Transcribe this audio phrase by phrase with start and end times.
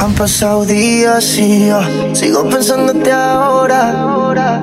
[0.00, 1.80] Han pasado días y yo
[2.14, 4.62] sigo pensándote ahora.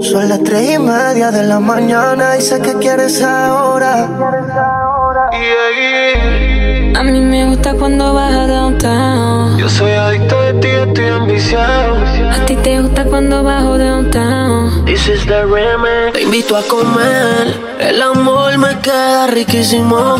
[0.00, 4.08] Son las tres y media de la mañana y sé que quieres ahora.
[6.94, 9.58] A mí me gusta cuando vas a downtown.
[9.58, 11.96] Yo soy adicto de ti, estoy ambiciado.
[12.30, 14.84] A ti te gusta cuando bajo downtown.
[14.84, 16.12] This is the remix.
[16.12, 17.54] Te invito a comer.
[17.80, 20.16] El amor me queda riquísimo.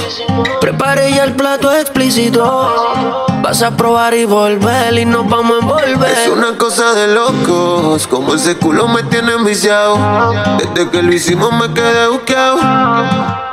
[0.61, 3.28] Prepare ya el plato explícito.
[3.43, 6.11] Vas a probar y volver y nos vamos a envolver.
[6.11, 9.99] Es una cosa de locos, como ese culo me tiene enviciado.
[10.59, 12.59] Desde que lo hicimos me quedé buqueado.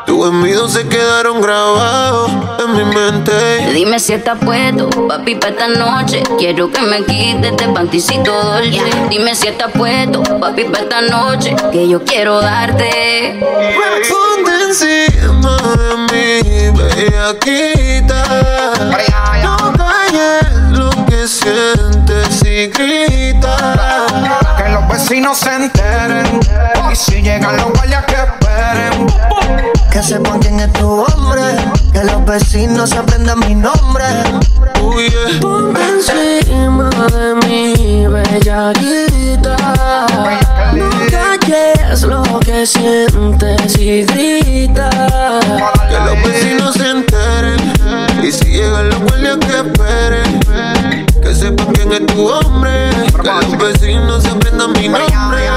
[0.06, 2.30] Tus envidios se quedaron grabados
[2.60, 3.32] en mi mente.
[3.74, 6.22] Dime si estás puesto, papi, para esta noche.
[6.38, 8.84] Quiero que me quites este panticito dolce.
[9.10, 11.56] Dime si estás puesto, papi, para esta noche.
[11.72, 13.40] Que yo quiero darte.
[14.10, 18.24] Ponte encima de mí, bellaquita.
[19.44, 19.55] No
[21.26, 24.06] que sientes y grita.
[24.58, 26.40] Que los vecinos se enteren.
[26.92, 29.08] Y si llegan los guardias que esperen.
[29.92, 31.44] Que sepan quién es tu hombre.
[31.92, 34.06] Que los vecinos aprendan mi nombre.
[35.42, 39.56] Ponte encima de mí, bellaquita.
[40.74, 44.90] No calles lo que sientes y grita.
[45.90, 48.15] Que los vecinos se enteren.
[48.24, 51.06] Y si llegan los guardias que esperen.
[51.26, 52.92] Que sepan quién es tu hombre.
[53.20, 55.50] Que los vecinos aprendan mi nombre.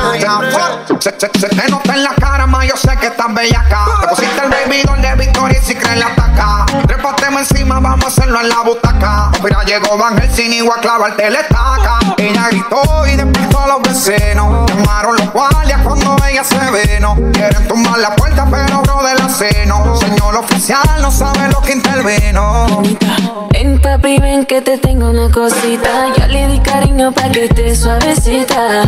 [0.99, 3.85] Se, se, se te nota en la cara, ma, yo sé que estás bellaca.
[4.01, 6.65] Te pusiste el baby de Victoria y si crees la ataca.
[6.87, 9.31] Trépateme encima, vamos a hacerlo en la butaca.
[9.45, 11.99] Mira, llegó Van Helsing y voy a clavarte la estaca.
[12.17, 14.71] Ella gritó y despertó a los vecinos.
[14.71, 17.15] Llamaron los guardias cuando ella se veno.
[17.33, 19.95] Quieren tumbar la puerta, pero bro de la seno.
[19.97, 22.83] Señor oficial, no sabe lo que interveno.
[23.51, 25.31] Ven papi, ven que te tengo una
[25.69, 26.15] cosita.
[26.17, 28.83] Yo le di cariño pa' que esté suavecita.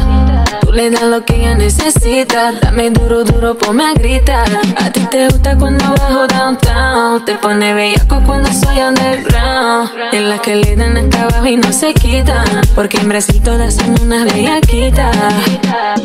[0.61, 2.53] Tú le das lo que ella necesita.
[2.53, 4.49] Dame duro, duro, ponme a gritar.
[4.77, 7.25] A ti te gusta cuando bajo downtown.
[7.25, 9.91] Te pone bellaco cuando soy underground.
[10.13, 12.47] En la que le dan hasta abajo y no se quitan.
[12.75, 15.17] Porque en Brasil todas son unas bellaquitas.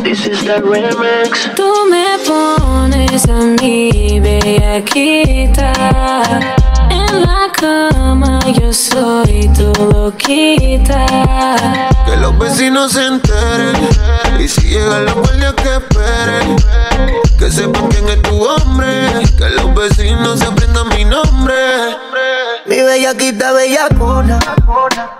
[0.03, 1.51] This is the remix.
[1.55, 5.71] Tú me pones a mí bellaquita.
[6.89, 10.54] En la cama yo soy tu loquita.
[10.57, 13.89] Que los vecinos se enteren.
[14.39, 16.55] Y si llegan los guardias que esperen.
[17.38, 19.09] Que sepan quién es tu hombre.
[19.38, 21.55] Que los vecinos se aprendan mi nombre.
[22.65, 24.39] Mi bellaquita bellacona.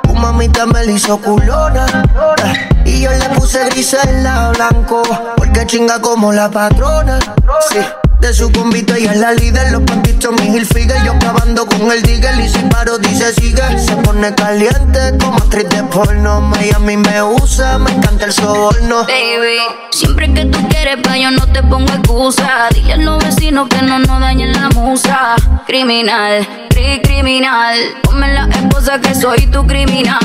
[0.03, 1.85] Tu mamita me la hizo culona.
[2.85, 5.03] Y yo le puse gris en la blanco.
[5.35, 7.19] Porque chinga como la patrona.
[7.69, 7.79] Sí.
[8.20, 12.02] De su convito y es la líder, los pantitos mi Hilfiger Yo acabando con el
[12.02, 12.40] digger.
[12.40, 16.42] Y si paro dice sigue Se pone caliente como actriz de porno.
[16.42, 19.06] Miami me usa, me encanta el soborno.
[19.06, 19.59] Baby,
[19.92, 22.70] siempre que tú quieres pa' yo no te pongo excusa.
[22.74, 25.36] Dile a los vecinos que no nos dañen la musa.
[25.68, 27.78] Criminal, cri criminal.
[28.04, 30.20] Ponme la esposa que soy tu criminal.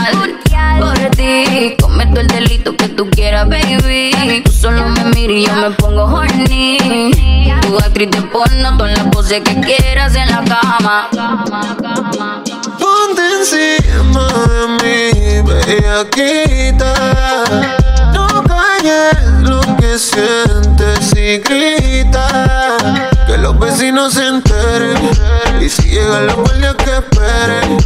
[0.79, 4.43] Por ti, cometo el delito que tú quieras, baby.
[4.45, 6.79] Tú solo me miras y yo me pongo horny
[7.85, 11.09] actriz de porno, todas las poses que quieras en la cama.
[12.79, 16.95] Ponte encima de mí, bellaquita
[18.45, 22.77] Calles lo que sientes y grita.
[23.27, 25.11] Que los vecinos se enteren.
[25.61, 27.79] Y si llegan los guardias que esperen.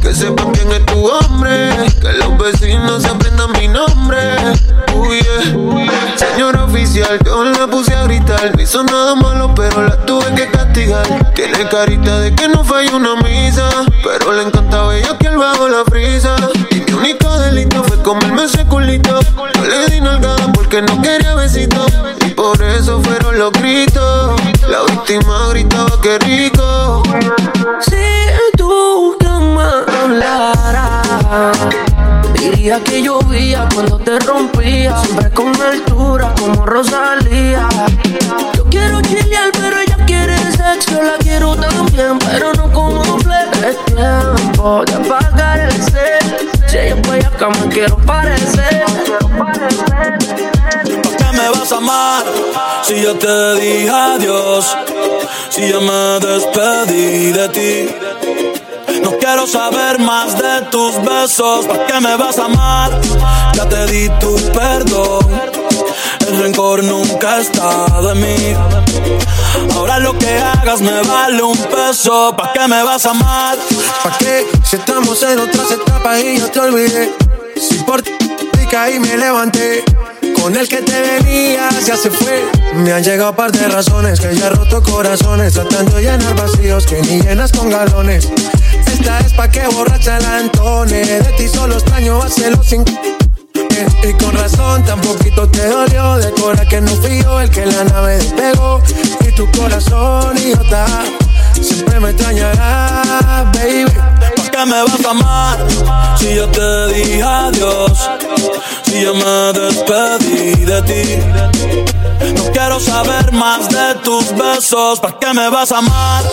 [0.00, 1.70] Que sepan quién es tu hombre.
[2.00, 4.18] Que los vecinos aprendan mi nombre.
[4.94, 6.16] Uy, yeah.
[6.16, 8.54] Señor oficial, yo la puse a gritar.
[8.54, 11.32] No hizo nada malo, pero la tuve que castigar.
[11.34, 13.68] Tiene carita de que no falló una misa.
[14.02, 16.36] Pero le encantaba ella que él bajo la frisa.
[16.70, 18.61] Y mi único delito fue comerme ese
[20.72, 21.84] porque no quería besito
[22.26, 24.40] Y por eso fueron los gritos.
[24.68, 27.02] La víctima gritaba que rico
[27.80, 27.96] Si
[28.56, 29.82] tú que me
[32.40, 34.96] Diría que llovía cuando te rompía.
[35.02, 37.68] Siempre con altura como Rosalía.
[38.56, 40.01] Yo quiero chilear pero ella
[40.62, 46.96] sexo La quiero también pero no como Es tiempo de apagar el cel Si ella
[47.18, 48.84] es acá me quiero parecer
[51.18, 52.24] qué me vas a amar
[52.82, 54.76] si yo te dije adiós?
[55.50, 59.00] Si ya me despedí de ti.
[59.02, 61.66] No quiero saber más de tus besos.
[61.66, 62.90] ¿Para qué me vas a amar?
[63.54, 65.61] Ya te di tu perdón.
[66.32, 68.56] El rencor nunca ha estado en mí.
[69.74, 72.34] Ahora lo que hagas me vale un peso.
[72.34, 73.58] ¿Pa' qué me vas a amar?
[74.02, 74.46] ¿Pa' qué?
[74.64, 77.12] Si estamos en otras etapas y yo te olvidé.
[77.60, 78.16] Si por ti
[78.70, 79.84] caí me levanté.
[80.40, 82.50] Con el que te venías ya se fue.
[82.76, 85.52] Me han llegado par de razones que ya roto corazones.
[85.52, 88.30] Tratando de llenar vacíos que ni llenas con galones.
[88.86, 91.04] Esta es pa' que borracha la entone.
[91.04, 92.84] De ti solo extraño hacerlo sin.
[94.02, 96.16] Y con razón tan poquito te dolió.
[96.16, 98.80] De cora que no fui yo el que la nave despegó.
[99.26, 100.86] Y tu corazón idiota
[101.60, 103.92] Siempre me extrañará, baby.
[104.36, 105.58] ¿Por qué me vas a amar?
[106.18, 108.10] Si yo te dije adiós
[108.84, 111.18] Si yo me despedí de ti.
[112.34, 115.00] No quiero saber más de tus besos.
[115.00, 116.24] ¿Para qué me vas a amar?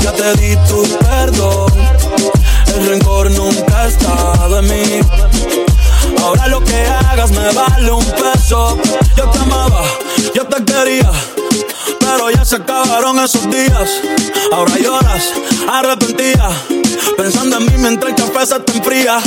[0.00, 1.72] Ya te di tu perdón.
[2.74, 5.00] El rencor nunca ha estado en mí
[6.22, 8.78] Ahora lo que hagas me vale un peso.
[9.16, 9.82] Yo te amaba,
[10.34, 11.10] yo te quería.
[12.00, 13.90] Pero ya se acabaron esos días.
[14.52, 15.32] Ahora lloras,
[15.70, 16.50] arrepentida.
[17.16, 19.18] Pensando en mí mientras el café se te enfría.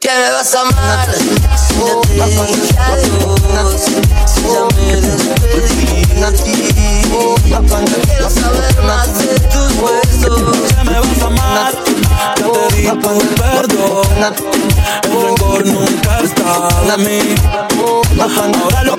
[0.09, 1.07] Que me vas a amar.
[1.07, 1.17] De
[8.07, 10.57] Quiero saber más de tus huesos.
[10.67, 11.73] Que me vas a amar.
[12.38, 14.35] Ya te di tu perdón.
[15.03, 17.21] El rencor nunca está en mí.
[18.19, 18.98] Ahora lo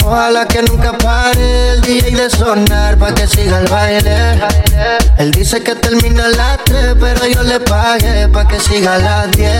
[0.00, 4.40] Ojalá que nunca pare el DJ de sonar pa' que siga el baile.
[5.18, 8.98] Él dice que termina a las 3, pero yo le pagué pa' que siga a
[8.98, 9.50] las 10.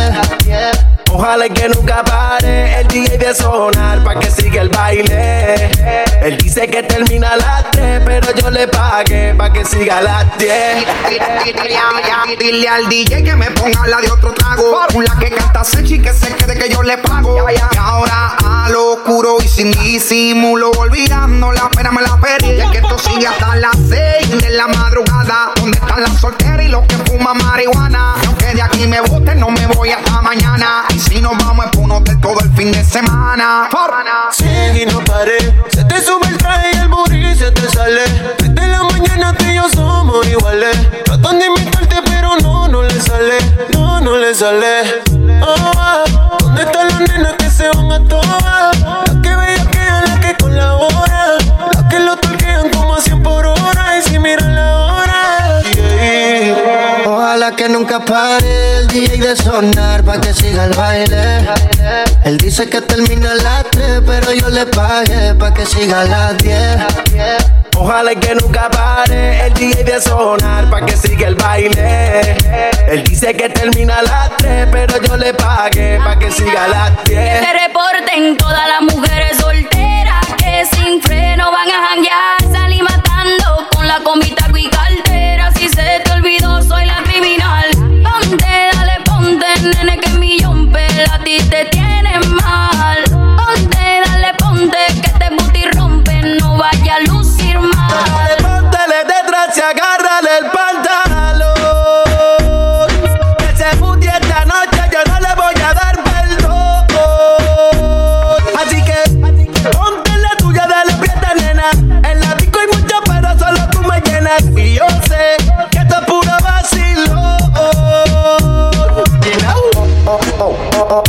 [1.10, 5.70] Ojalá que nunca pare el DJ de sonar pa' que siga el baile.
[6.22, 10.02] Él dice que termina a las 3, pero yo le pagué pa' que siga a
[10.02, 10.86] las 10.
[12.38, 14.80] Dile al DJ que me ponga la de otro trago.
[15.02, 17.36] La que canta Sechi que se quede que yo le pago.
[17.50, 19.72] Y ahora a lo oscuro y sin
[20.22, 22.52] disimulo, olvidando la pena me la perdí.
[22.52, 25.52] Y que esto sigue hasta las 6 de la madrugada.
[25.56, 28.14] ¿Dónde están las solteras y los que fuman marihuana?
[28.26, 30.84] aunque de aquí me boten, no me voy hasta mañana.
[30.96, 33.68] Si nos vamos es un hotel todo el fin de semana.
[34.30, 35.38] Sigue y no paré.
[35.68, 38.02] Se te sube el traje y el booty se te sale.
[38.38, 40.76] Desde la mañana tú y yo somos iguales.
[41.04, 43.38] Tratan de imitarte, pero no, no le sale.
[43.72, 45.02] No, no le sale.
[45.44, 48.78] Oh, ¿Dónde están las nenas que se van a todas?
[48.80, 49.32] Las que
[50.32, 51.38] que con la hora.
[51.74, 53.98] Las que lo toquean como a 100 por hora.
[53.98, 54.92] Y si miran la hora.
[57.56, 61.44] que nunca pare el DJ de sonar pa' que siga el baile.
[62.24, 66.04] Él dice que termina a las 3, pero yo le pagué pa' que siga a
[66.04, 66.78] las 10.
[67.76, 72.36] Ojalá que nunca pare el DJ de sonar pa' que siga el baile.
[72.88, 76.68] Él dice que termina a las 3, pero yo le pagué pa' que siga a
[76.68, 77.18] las 10.
[77.18, 79.81] Que se reporten todas las mujeres solteras
[80.66, 82.42] sin freno van a janguear.
[82.52, 84.70] Salí matando con la comita y.
[85.56, 87.66] Si se te olvidó, soy la criminal.
[88.02, 92.61] Ponte, dale, ponte, nene, que mi yompe a ti te tiene mal.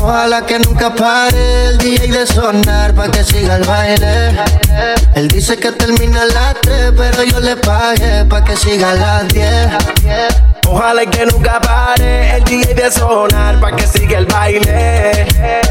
[0.03, 4.35] Ojalá que nunca pare el DJ de sonar pa' que siga el baile.
[5.15, 8.95] Él dice que termina a las 3, pero yo le pagué pa' que siga a
[8.95, 9.69] las 10.
[10.67, 15.25] Ojalá que nunca pare el DJ de sonar pa' que siga el baile.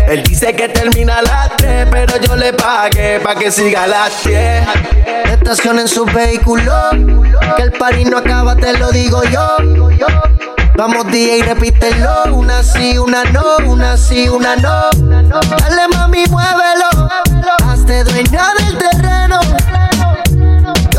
[0.08, 3.86] Él dice que termina a las 3, pero yo le pagué pa' que siga a
[3.86, 4.66] las 10.
[5.30, 6.72] Estacionen su vehículo,
[7.56, 9.56] que el party no acaba, te lo digo yo.
[10.74, 14.90] Vamos DJ, repítelo, una sí, una no, una sí, una no.
[14.92, 17.08] Dale mami, muévelo,
[17.66, 19.40] hazte dueña del terreno.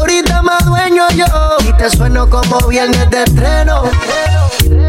[0.03, 1.25] Ahorita más dueño yo,
[1.65, 3.83] y te sueno como viernes de estreno.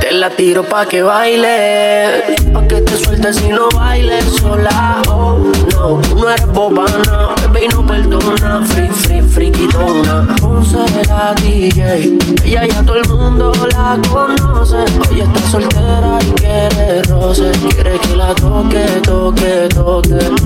[0.01, 5.03] Te la tiro pa' que baile, pa' que te sueltes y no bailes sola.
[5.09, 5.39] Oh,
[5.71, 8.67] no, tú no eres bobana, bebé y no perdona.
[8.67, 10.35] Free, free, friquitona.
[10.41, 14.79] Puse la DJ, ella ya todo el mundo la conoce.
[15.11, 20.44] Hoy está soltera y quiere roce, quiere que la toque, toque, toque.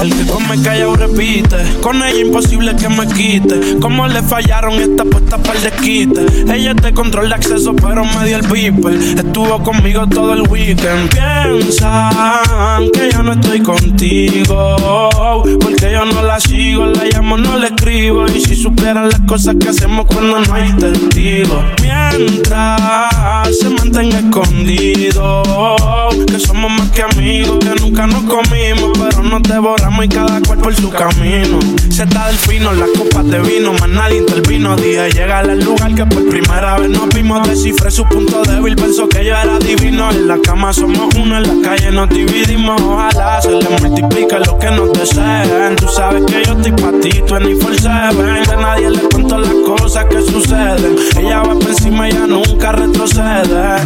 [0.00, 3.80] El que come callado repite, con ella imposible que me quite.
[3.80, 6.24] Como le fallaron esta puesta para el desquite.
[6.54, 8.94] Ella te control de acceso, pero me dio el piper.
[8.94, 11.10] Estuvo conmigo todo el weekend.
[11.10, 15.10] Piensan que yo no estoy contigo,
[15.60, 18.26] porque yo no la sigo, la llamo, no le escribo.
[18.32, 21.64] Y si supieran las cosas que hacemos cuando no hay testigos.
[21.82, 25.42] Mientras se mantenga escondido,
[26.26, 30.58] que somos más que amigos, que nunca nos comimos, pero nos devoramos y cada cual
[30.58, 31.58] por su camino.
[31.90, 34.76] Se está del fino, las copas de vino, más nadie intervino.
[34.76, 37.48] Dije llegar al lugar que por primera vez nos vimos.
[37.48, 40.10] Descifré su punto débil, pensó que yo era divino.
[40.10, 42.80] En la cama somos uno, en la calle nos dividimos.
[42.80, 45.76] Ojalá se le multiplique lo que nos deseen.
[45.76, 48.52] Tú sabes que yo estoy pa' ti, 24-7.
[48.52, 50.94] A nadie le cuento las cosas que suceden.
[51.18, 53.78] Ella va por encima, ella nunca retrocede.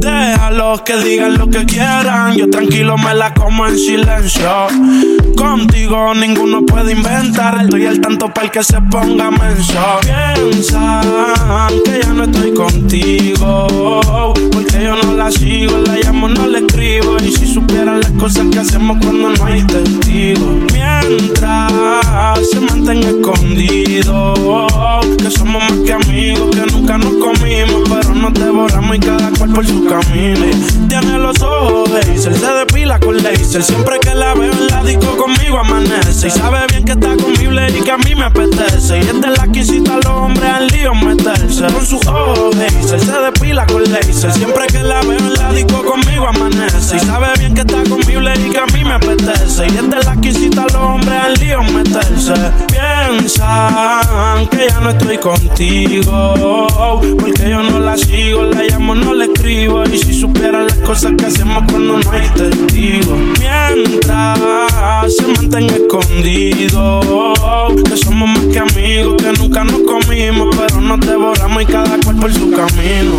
[0.00, 2.36] Déjalos que digan lo que quieran.
[2.36, 5.15] Yo tranquilo me la como en silencio.
[5.34, 7.62] Contigo ninguno puede inventar.
[7.62, 9.78] Estoy al tanto para el que se ponga menso.
[10.02, 11.02] Piensan
[11.84, 14.32] que ya no estoy contigo.
[14.52, 17.16] Porque yo no la sigo, la llamo, no le escribo.
[17.22, 20.72] Y si supieran las cosas que hacemos cuando no hay testigos.
[20.72, 24.34] Mientras se mantenga escondido.
[25.18, 27.88] Que somos más que amigos, que nunca nos comimos.
[27.88, 30.46] Pero nos devoramos y cada cual por su camino.
[30.88, 33.62] Tiene los ojos de se depila con laser.
[33.62, 36.28] Siempre que la veo en la disco conmigo amanece.
[36.28, 38.98] Y sabe bien que está conmigo y que a mí me apetece.
[38.98, 41.66] Y es la que incita a los hombres al lío meterse.
[41.72, 44.32] Con sus ojos se depila con laser.
[44.32, 46.96] Siempre que la veo en la disco conmigo amanece.
[46.96, 49.66] Y sabe bien que está conmigo y que a mí me apetece.
[49.66, 52.34] Y es la que incita a los hombres al lío meterse.
[52.68, 56.66] Piensan que ya no estoy contigo.
[57.18, 59.84] Porque yo no la sigo, la llamo, no le escribo.
[59.84, 63.18] Y si supieran las cosas que hacemos cuando no hay testigos.
[63.40, 64.38] Mientras
[65.12, 67.02] se mantenga escondido.
[67.84, 70.56] Que somos más que amigos, que nunca nos comimos.
[70.56, 73.16] Pero nos devoramos y cada cual por su camino.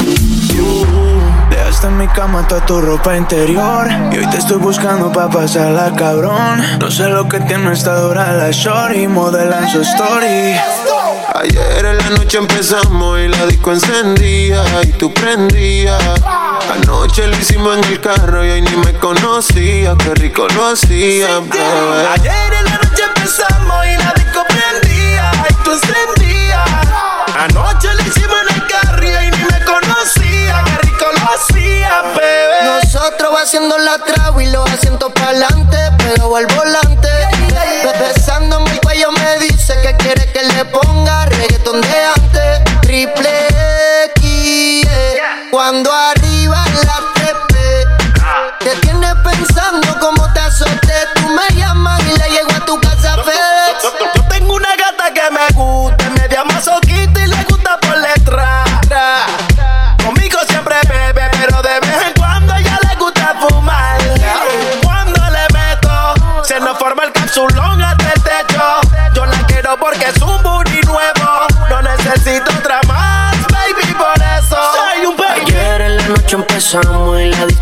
[1.50, 5.94] Dejaste en mi cama toda tu ropa interior Y hoy te estoy buscando pa' pasarla
[5.96, 10.56] cabrón No sé lo que tiene esta dura la shorty Modelan su story
[11.39, 16.01] Ayer en la noche empezamos y la disco encendía y tú prendías.
[16.74, 21.27] Anoche lo hicimos en el carro y hoy ni me conocía, qué rico lo hacía,
[21.41, 22.08] bebé.
[22.12, 26.70] Ayer en la noche empezamos y la disco prendía y tú encendías.
[27.38, 32.01] Anoche lo hicimos en el carro y hoy ni me conocía, qué rico lo hacía,
[32.15, 32.82] bebé.
[32.82, 37.08] Nosotros va haciendo la trago y los asientos para adelante, pero al volante.
[38.00, 38.57] Besándome
[40.58, 42.17] que ponga reggaeton de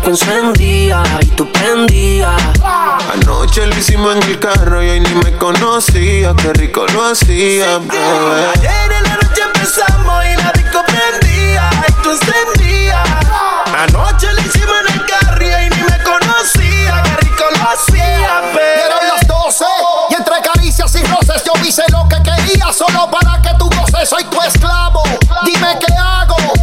[0.06, 2.40] y la disco encendía y tú prendías.
[3.12, 6.34] Anoche lo hicimos en el carro y hoy ni me conocía.
[6.36, 8.46] Qué rico lo hacía, bebé.
[8.54, 13.08] Ayer en la noche empezamos y la disco prendía y tú encendías.
[13.78, 17.02] Anoche lo hicimos en el carro y hoy ni me conocía.
[17.02, 18.84] Qué rico lo hacía, bebé.
[18.86, 19.64] Eran las 12
[20.10, 24.08] y entre caricias y roces yo hice lo que quería solo para que tú goces.
[24.08, 25.02] Soy tu esclavo.
[25.44, 26.55] Dime qué hago.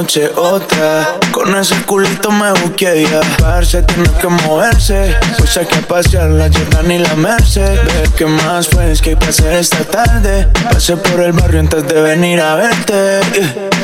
[0.00, 1.18] Noche, otra.
[1.30, 3.20] Con ese culito me busqué ya.
[3.38, 5.14] Parce, tiene que moverse.
[5.36, 7.84] Pues hay que pasear la Jordan y la Merced.
[7.84, 10.48] Ver qué más pues que hay que hacer esta tarde.
[10.72, 13.20] Pasé por el barrio antes de venir a verte.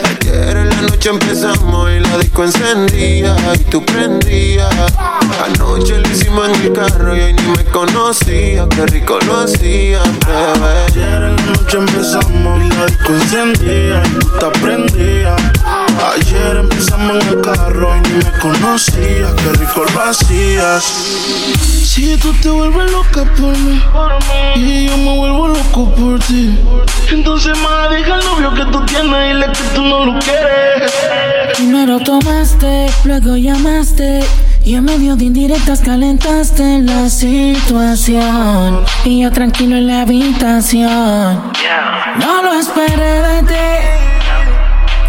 [0.05, 4.75] Ayer en la noche empezamos y la disco encendía y tú prendías.
[5.45, 8.67] Anoche lo hicimos en el carro y hoy ni me conocía.
[8.71, 10.85] Qué rico lo hacía, bebé.
[10.89, 15.56] Ayer en la noche empezamos y la disco encendía y tú te prendías.
[16.05, 20.85] Ayer empezamos en el carro y ni me conocías, qué rico lo hacías.
[21.85, 23.81] Si tú te vuelves loca por mí
[24.57, 26.59] y yo me vuelvo loco por ti,
[27.11, 30.93] entonces más deja el novio que tú tienes y le que tú no lo quieres.
[31.57, 34.21] Primero tomaste, luego llamaste.
[34.65, 38.85] Y en medio de indirectas calentaste la situación.
[39.05, 41.53] Y yo tranquilo en la habitación.
[42.19, 43.26] No lo esperé.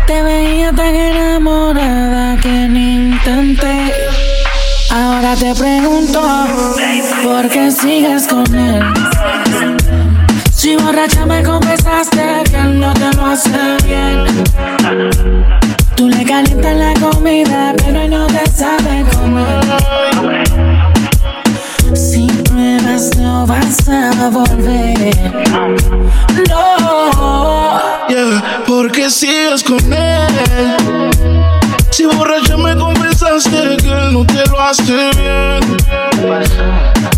[0.08, 3.94] Te veía tan enamorada que ni intenté.
[4.90, 6.22] Ahora te pregunto,
[7.24, 8.82] ¿por qué sigues con él?
[10.54, 13.52] Si borracha me confesaste que él no te lo hace
[13.84, 14.24] bien.
[15.96, 20.47] Tú le calientas la comida, pero él no te sabe comer.
[28.88, 30.78] Porque sigues con él.
[31.90, 35.78] Si borracha me confesaste que él no te lo hace bien.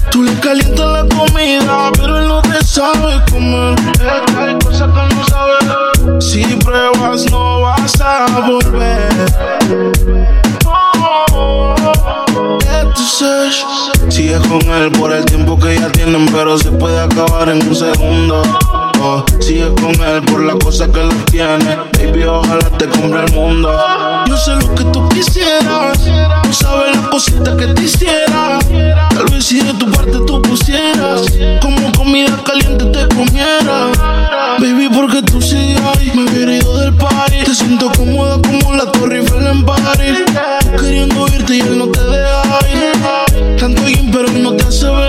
[0.09, 3.75] Tú le calientas la comida, pero él no te sabe comer.
[4.35, 6.21] Hay cosas que no sabe.
[6.21, 9.09] Si pruebas, no vas a volver.
[14.09, 17.75] Sigues con él por el tiempo que ya tienen, pero se puede acabar en un
[17.75, 18.41] segundo.
[19.39, 21.77] Sigues con él por la cosa que lo tiene.
[21.97, 23.71] Baby, ojalá te compre el mundo.
[24.27, 25.99] Yo sé lo que tú quisieras.
[26.43, 28.59] Tú sabes las cositas que te hiciera.
[29.09, 31.21] Tal vez si de tu parte tú pusieras.
[31.61, 33.87] Como comida caliente te comiera.
[34.59, 36.11] Baby, porque tú sigues ahí.
[36.13, 37.43] Me hubiera ido del party.
[37.45, 40.19] Te siento cómoda como la Torre Eiffel en París.
[40.77, 43.57] Queriendo irte y él no te deja ir.
[43.57, 45.08] Tanto bien, pero no te hace venir,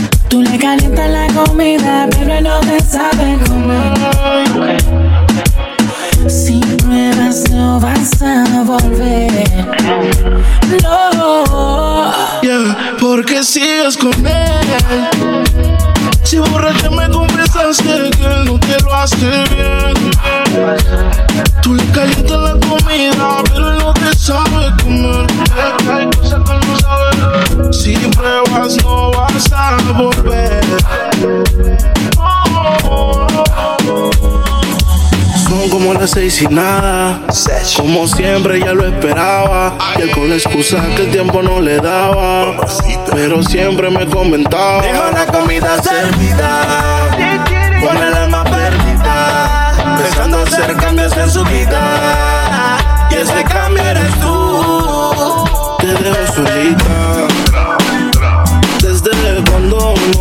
[0.31, 4.77] Tú le calientas la comida, pero él no te sabe comer.
[6.29, 9.43] Si pruebas no vas a volver.
[10.81, 12.13] No.
[12.41, 14.61] Yeah, porque sigues con él.
[16.23, 20.11] Si borracha me confesaste que no te lo hace bien.
[21.61, 24.40] Tú le calientas la comida, pero él no te sabe
[27.71, 30.63] dejas no vas a volver.
[35.47, 37.21] Son como las seis y nada.
[37.77, 39.77] Como siempre ya lo esperaba.
[39.97, 42.57] Y él con la excusa que el tiempo no le daba.
[43.11, 44.81] Pero siempre me comentaba.
[44.81, 47.09] Dejo la comida servida.
[47.81, 49.97] Con el alma perdida.
[49.97, 52.77] Pensando hacer cambios en su vida.
[53.09, 55.45] Y ese cambio eres tú.
[55.79, 57.20] Te dejo solita.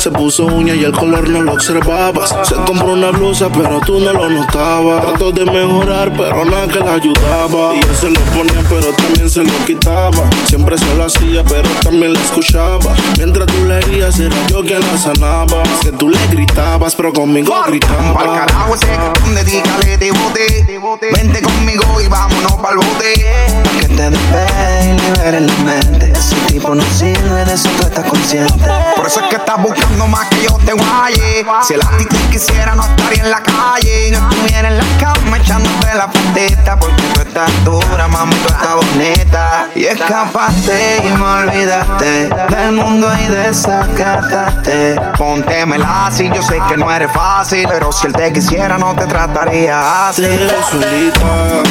[0.00, 2.34] Se puso uña y el color no lo observabas.
[2.44, 5.04] Se compró una blusa, pero tú no lo notabas.
[5.04, 7.74] Trató de mejorar, pero nada que la ayudaba.
[7.74, 10.30] Y él se lo ponía, pero también se lo quitaba.
[10.46, 12.94] Siempre se lo hacía, pero también la escuchaba.
[13.18, 15.62] Mientras tú le herías, era yo quien la sanaba.
[15.64, 18.34] Es que tú le gritabas, pero conmigo Pa'l gritaba.
[18.46, 18.86] carajo ese
[19.22, 21.10] donde dígale de bote.
[21.14, 23.14] Vente conmigo y vámonos pa'l bote.
[23.80, 26.12] Que te despegue y libere la mente.
[26.16, 28.64] Ese tipo no sirve, de eso tú estás consciente.
[28.96, 31.44] Por eso es que estás buscando más que yo te guaye.
[31.62, 34.10] Si el actitud quisiera, no estaría en la calle.
[34.12, 36.78] No estuviera en la cama echándote la patita.
[36.78, 39.68] Porque tú estás dura, mami, tú estás bonita.
[39.74, 45.00] Y escapaste y me olvidaste del mundo y desacataste.
[45.16, 47.66] Póntemela así, yo sé que no eres fácil.
[47.68, 50.26] Pero si él te quisiera, no te trataría así.
[50.70, 51.62] Solita.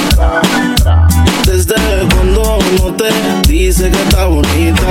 [1.45, 1.75] Desde
[2.13, 3.11] cuando uno te
[3.47, 4.85] dice que está bonita.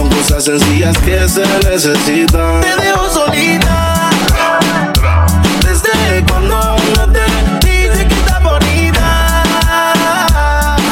[0.00, 2.62] Son cosas sencillas que se necesitan.
[2.62, 4.08] Te dejo solita.
[5.62, 9.42] Desde cuando uno te dice que está bonita.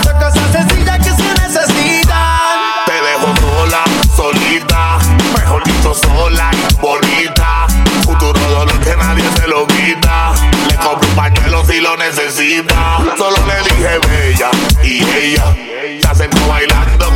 [0.04, 2.84] Son cosas sencillas que se necesitan.
[2.84, 3.82] Te dejo sola,
[4.14, 4.98] solita,
[5.38, 7.66] mejor dicho sola y bonita.
[8.02, 10.34] Futuro dolor que nadie se lo quita.
[10.68, 12.98] Le compro un pañuelo si lo necesita.
[13.16, 14.50] Solo le dije bella
[14.82, 15.56] y ella
[15.98, 17.07] se acercó bailando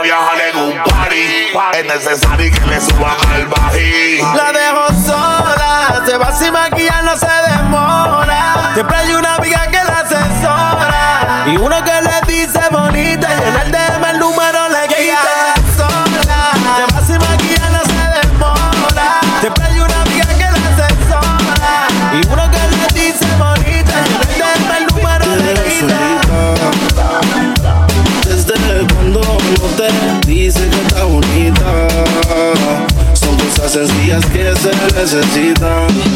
[0.00, 1.78] viajar en un party.
[1.78, 4.18] Es necesario que le suban al bají.
[4.36, 8.70] La dejo sola, se va sin maquillar, no se demora.
[8.74, 11.44] Siempre hay una amiga que la asesora.
[11.46, 12.07] Y uno que le
[34.98, 36.07] necesitan.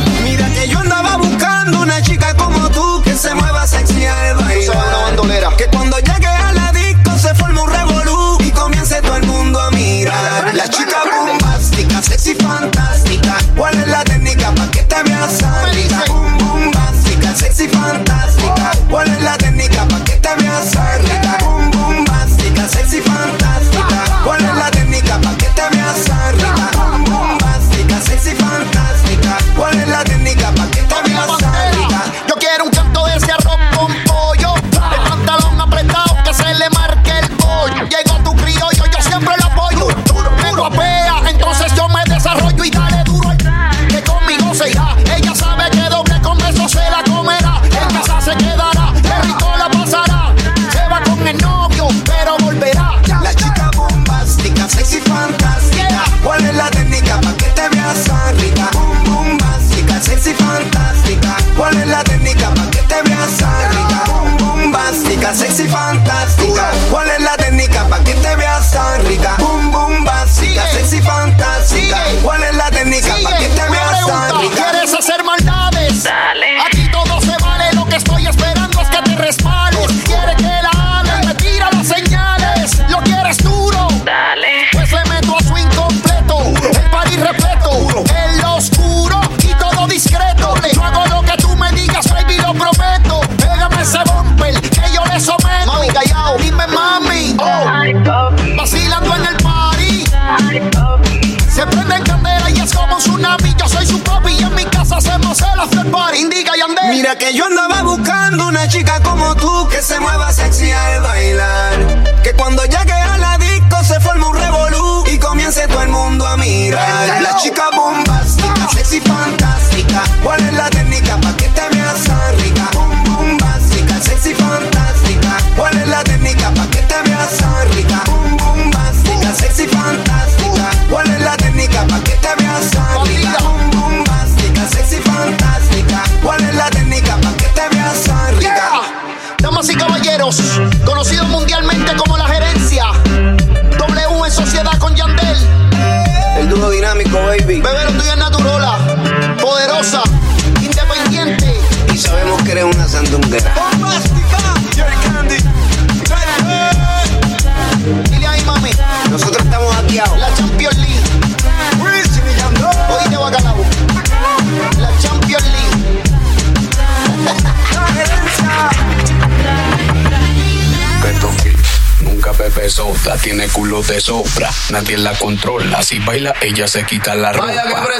[173.23, 175.83] Tiene culo de sobra, nadie la controla.
[175.83, 177.53] Si baila, ella se quita la ropa.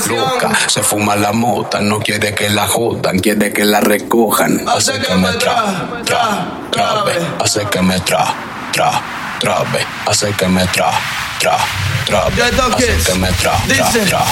[0.09, 4.69] Loca, se fuma la mota, no quiere que la jodan, quiere que la recojan.
[4.69, 8.35] Hace que me tra, tra, trabe, hace que me tra,
[8.73, 9.01] tra,
[9.39, 10.91] trabe, hace que me tra,
[11.39, 11.57] tra
[12.05, 14.25] trap, hace que me tra, tra, tra,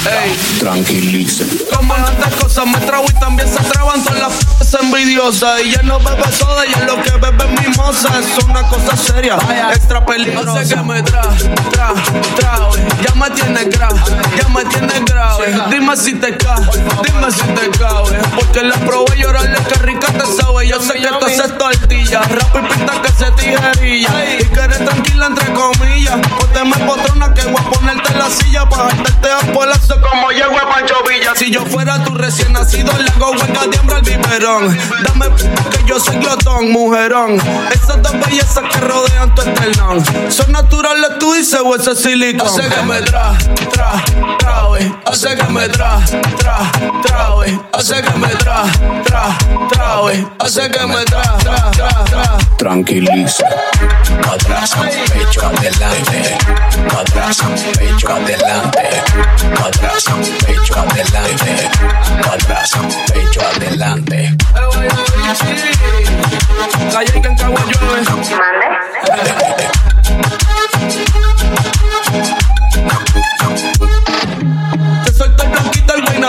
[0.59, 1.44] tranquilice.
[1.74, 5.62] Como en estas cosas me trago y también se traban todas las f envidiosas.
[5.62, 8.09] Y ya no bebe soda y es lo que bebe mimosa.
[8.18, 9.38] Es una cosa seria,
[9.74, 10.61] extra peligrosa.
[10.61, 11.22] Hace que me tra,
[11.70, 11.92] tra,
[12.37, 12.59] tra,
[13.02, 14.00] ya me tiene grave,
[14.37, 15.54] ya me tiene grave.
[15.70, 16.66] Dime si te cae,
[17.04, 18.18] dime si te cabe.
[18.35, 20.68] Porque la probé llorarle que rica te sabe.
[20.68, 24.38] Yo sé que tú haces tortilla, rap y pinta que se tijerilla.
[24.38, 26.16] Y que eres tranquila entre comillas.
[26.28, 30.30] Ponte me potrona que voy a ponerte en la silla para darte a polazo como
[30.30, 31.33] llego a Pancho Villa.
[31.37, 34.78] Si yo fuera tu recién nacido, le hago huelga de hambre al biberón.
[35.06, 35.26] Dame
[35.70, 37.40] que yo soy glotón, mujerón.
[37.72, 40.04] Esas dos bellezas que rodean tu esternón.
[40.30, 42.46] Son naturales, tú dices, o ese silicón.
[42.46, 43.37] Hace que me tra,
[43.72, 43.92] tra,
[44.38, 44.61] tra,
[45.06, 46.00] Hace que me tra,
[46.38, 47.28] tra, tra,
[47.72, 48.62] Hace que me tra,
[49.04, 49.38] tra,
[49.70, 49.96] tra,
[50.38, 52.38] Hace que me tra, tra, tra, tra.
[52.56, 53.46] Tranquiliza.
[54.33, 54.74] Atrás,
[55.12, 56.38] pecho adelante.
[56.98, 57.42] Atrás,
[57.78, 59.02] pecho adelante.
[59.64, 60.04] Atrás,
[60.46, 61.70] pecho adelante.
[62.32, 62.72] Atrás,
[63.12, 64.36] pecho adelante.
[66.92, 67.20] Calle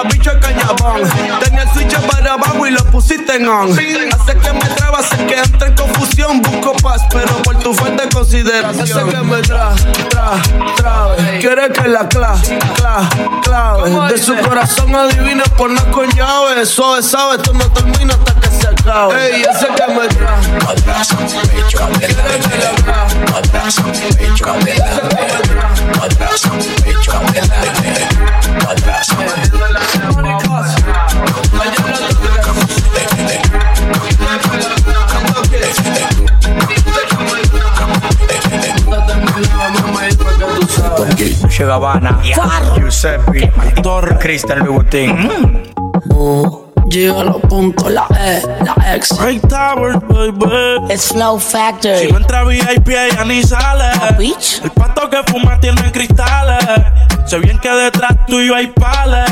[0.10, 1.02] bicho, el cañabón.
[1.44, 3.72] Tenía el switch para abajo y lo pusiste en on.
[3.72, 6.42] Hace que me traba, hace que entre en confusión.
[6.42, 9.10] Busco paz, pero por tu fuerte consideración.
[9.10, 9.74] Hace que me tra,
[10.10, 10.32] tra,
[10.76, 11.40] trabe.
[11.40, 12.36] Quiere que la cla,
[12.76, 13.10] cla,
[13.44, 14.14] clave.
[14.14, 16.66] De su corazón adivina no con llave.
[16.66, 18.51] Suave, sabe, esto no termina hasta que
[18.82, 19.36] se acabe.
[19.36, 20.38] Ey, hace que me tra.
[20.70, 21.16] Atrás,
[21.52, 22.68] pecho adelante.
[23.36, 23.76] Atrás,
[24.18, 24.98] pecho adelante.
[26.02, 26.42] Atrás,
[26.84, 27.48] pecho adelante.
[28.68, 29.12] Atrás.
[41.48, 42.20] Che Gabbana,
[42.76, 45.70] Giuseppe, Torre, Cristian Louboutin.
[46.92, 49.18] Llega los puntos, la E, la X.
[49.18, 50.94] Break Tower, baby.
[50.94, 52.00] It's Flow Factory.
[52.00, 53.92] Si no entra VIP, ella ni sale.
[54.18, 54.60] Bitch.
[54.62, 56.60] El pato que fuma tiene cristales.
[57.26, 59.32] Sé bien que detrás tuyo hay pales.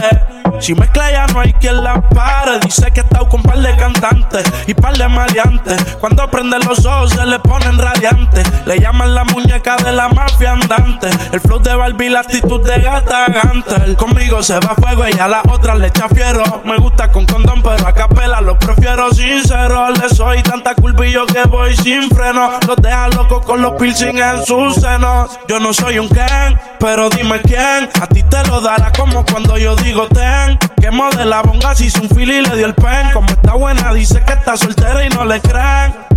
[0.60, 2.60] Si mezcla ya no hay quien la pare.
[2.60, 5.98] Dice que está con par de cantantes y par de maleantes.
[6.00, 8.46] Cuando prende los ojos se le ponen radiantes.
[8.66, 11.10] Le llaman la muñeca de la mafia andante.
[11.32, 13.96] El flow de Barbie, la actitud de gata Gantel.
[13.96, 16.62] Conmigo se va a fuego y a la otra le echa fiero.
[16.66, 19.90] Me gusta con condón, pero a capela lo prefiero sincero.
[19.92, 20.74] Le soy tanta
[21.12, 22.52] yo que voy sin freno.
[22.68, 25.40] Los deja locos con los piercing en sus senos.
[25.48, 27.90] Yo no soy un Ken, pero dime quién.
[28.02, 30.49] A ti te lo dará como cuando yo digo ten.
[30.82, 33.12] Que modela bonga si hizo un fili y le dio el pen.
[33.14, 36.10] Como está buena, dice que está soltera y no le creen.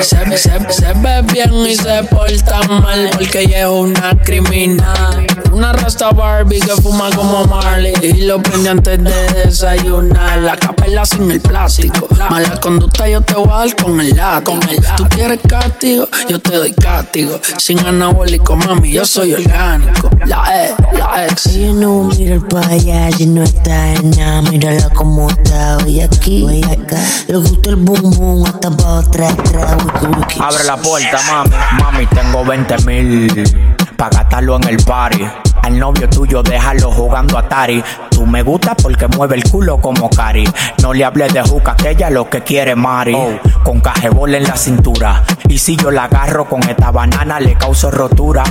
[0.00, 5.26] Se, se, se ve bien y se porta mal porque ella es una criminal.
[5.52, 10.38] Una rasta Barbie que fuma como Marley y lo prende antes de desayunar.
[10.38, 12.08] La capela sin el plástico.
[12.30, 14.60] Mala conducta yo te voy a dar con el látigo.
[14.96, 17.40] Tú quieres castigo, yo te doy castigo.
[17.58, 20.10] Sin anabólico, mami, yo soy orgánico.
[20.26, 21.46] La E, la X.
[21.46, 24.42] Ella no mira para allá, y no está en nada.
[24.42, 26.98] Mírala como está, hoy aquí, hoy acá.
[27.28, 30.40] Le gusta el boom boom, hasta pa' wiki, wiki.
[30.40, 31.50] Abre la puerta, mami.
[31.80, 33.76] Mami, tengo 20 mil.
[33.96, 35.24] Pa' gastarlo en el party.
[35.62, 37.82] Al novio tuyo déjalo jugando Atari.
[38.10, 40.48] Tú me gusta porque mueve el culo como Cari.
[40.82, 43.16] No le hables de juca, que ella lo que quiere Mari.
[43.64, 45.24] Con cajebol en la cintura.
[45.48, 48.44] Y si yo la agarro con esta banana, le causo rotura.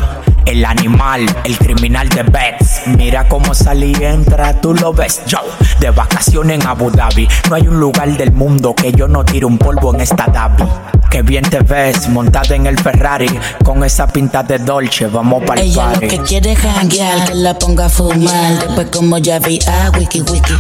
[0.46, 2.88] El animal, el criminal de Bex.
[2.98, 5.22] Mira cómo salí y entra, tú lo ves.
[5.26, 5.40] Yo,
[5.80, 7.28] de vacaciones en Abu Dhabi.
[7.50, 10.64] No hay un lugar del mundo que yo no tire un polvo en esta Dhabi.
[11.10, 13.28] Que bien te ves, montada en el Ferrari.
[13.64, 16.08] Con esa pinta de Dolce, vamos para el Ella lo party.
[16.08, 18.60] que quiere janguear, que la ponga a fumar.
[18.60, 20.54] Después como ya vi, ah, wiki wiki.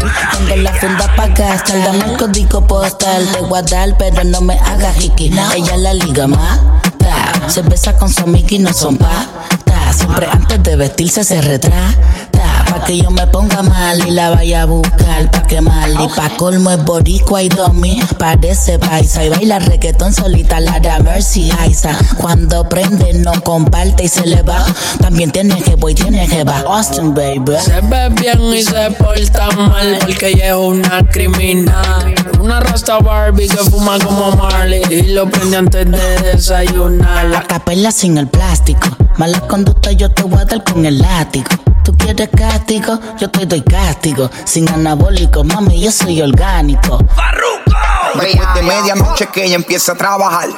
[0.47, 3.27] Tengo la funda pa' gastar, dame el código postal.
[3.27, 5.31] Te a dar, pero no me hagas hiki.
[5.55, 6.59] Ella la liga más.
[7.47, 9.11] Se besa con su amiga y no son pa.
[9.95, 12.64] Siempre antes de vestirse se retrata.
[12.75, 15.91] Pa' que yo me ponga mal y la vaya a buscar pa' quemar.
[15.91, 19.23] Y pa' colmo es boricua y domi, parece paisa.
[19.23, 21.97] Y baila reggaetón solita, la de Mercy Isa.
[22.17, 24.65] Cuando prende no comparte y se le va.
[24.99, 26.65] También tiene que voy, tiene que va.
[26.67, 27.55] Austin, baby.
[27.63, 32.13] Se ve bien y se porta mal porque ella es una criminal.
[32.41, 37.27] Una rasta Barbie que fuma como Marley y lo prende antes de desayunar.
[37.27, 38.89] La capela sin el plástico.
[39.15, 41.47] Mala conducta yo te voy a dar con el látigo.
[41.85, 42.29] Tú quieres
[43.19, 44.29] yo te doy castigo.
[44.43, 46.99] Sin anabólico, mami, yo soy orgánico.
[48.19, 50.49] Después de medianoche que ella empieza a trabajar.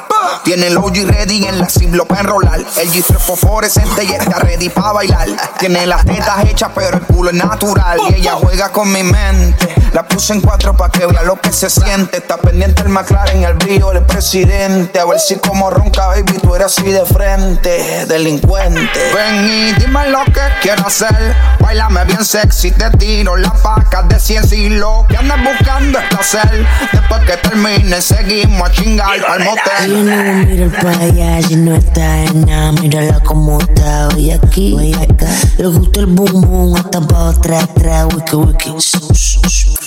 [0.44, 2.60] Tiene el OG ready en la ciblo para enrolar.
[2.60, 5.28] El G3 fosforescente y está ready para bailar.
[5.58, 7.98] Tiene las tetas hechas, pero el culo es natural.
[8.08, 9.74] Y ella juega con mi mente.
[9.92, 12.18] La puse en cuatro para que vea lo que se siente.
[12.18, 15.00] Está pendiente el McLaren, el brillo del presidente.
[15.00, 18.06] A ver si como ronca, baby, tú eres así de frente.
[18.06, 19.12] Delincuente.
[19.14, 21.34] Ven y dime lo que quiero hacer.
[21.60, 26.08] Bailame bien sexy, te tiro las pacas de cien y lo que andas buscando es
[26.08, 26.66] placer.
[26.92, 29.92] Después que termine, seguimos a chingar al motel.
[29.92, 32.72] Y no mira para allá si no está en nada.
[32.72, 35.28] Mírala como está hoy aquí, hoy acá.
[35.58, 39.77] Le gusta el boom boom, hasta pa' atrás, atrás, wiki wiki.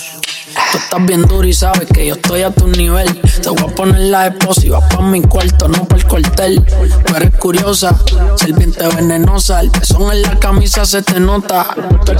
[0.72, 3.06] Tú estás bien duro y sabes que yo estoy a tu nivel.
[3.20, 6.64] Te voy a poner la esposa y vas pa' mi cuarto, no pa' el cuartel.
[7.04, 7.94] Tú eres curiosa,
[8.36, 9.60] serpiente venenosa.
[9.60, 11.66] El pezón en la camisa se te nota.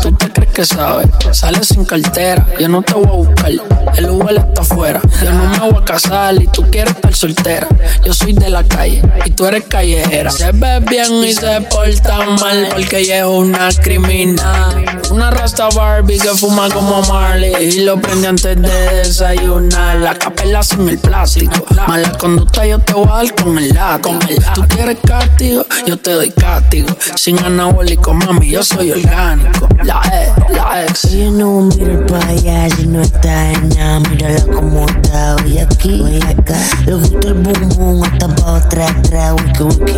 [0.03, 1.09] Tú te crees que sabes.
[1.31, 3.53] Sales sin cartera, yo no te voy a buscar.
[3.97, 5.01] El Uber está afuera.
[5.25, 7.69] Yo no me voy a casar y tú quieres estar soltera.
[8.05, 10.31] Yo soy de la calle y tú eres callejera.
[10.31, 14.85] Se ve bien y se porta mal porque ella es una criminal.
[15.11, 19.99] Una rasta Barbie que fuma como Marley y lo prende antes de desayunar.
[19.99, 21.65] La capela sin el plástico.
[21.87, 24.19] Mala conducta yo te voy a dar con el látigo.
[24.55, 26.89] Tú quieres castigo, yo te doy castigo.
[27.17, 29.69] Sin anabólico, mami, yo soy orgánico.
[29.85, 31.05] La E, la ex.
[31.05, 34.01] Ella no mira para allá si no está en nada.
[34.01, 36.59] Mírala como está hoy aquí, hoy acá.
[36.87, 39.93] Le gusta el boom boom, hasta pa' atrás, atrás, wiki wiki.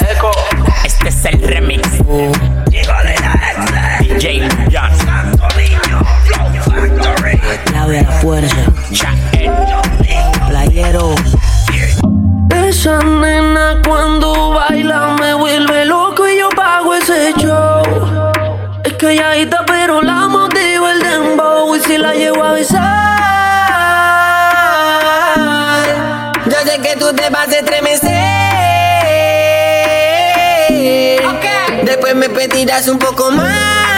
[0.00, 0.30] Echo.
[0.84, 1.88] Este es el remix.
[2.70, 5.38] Llegó de la DJ Johnson.
[7.66, 8.56] Clave a la fuerza.
[10.48, 11.14] Playero.
[12.50, 17.82] Esa nena cuando baila me vuelve loco y yo pago ese show.
[18.84, 22.88] Es que ella está pero la motivo el dembow y si la llevo a besar.
[26.46, 28.38] Yo sé que tú te vas a estremecer.
[31.84, 33.97] Después me pedirás un poco más.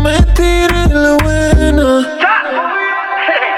[0.00, 2.08] Me tire la buena.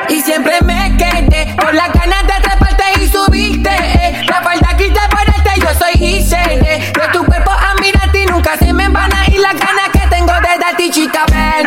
[0.08, 3.70] Y siempre me quedé con las ganas de treparte y subirte.
[3.70, 4.22] Eh.
[4.28, 6.92] La falta quita ponerte, yo soy higiene.
[6.92, 10.06] De tu cuerpo a mirarte y nunca se me van a ir las ganas que
[10.08, 11.24] tengo de darte chica.
[11.30, 11.66] Ven,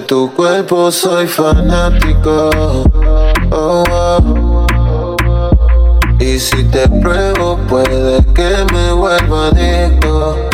[0.00, 2.50] De tu cuerpo soy fanático.
[6.18, 10.49] Y si te pruebo, puede que me vuelva adicto.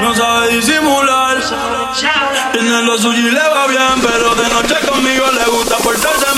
[0.00, 1.38] No sabe disimular.
[2.52, 6.31] Tiene lo suyo y le va bien, pero de noche conmigo le gusta portarse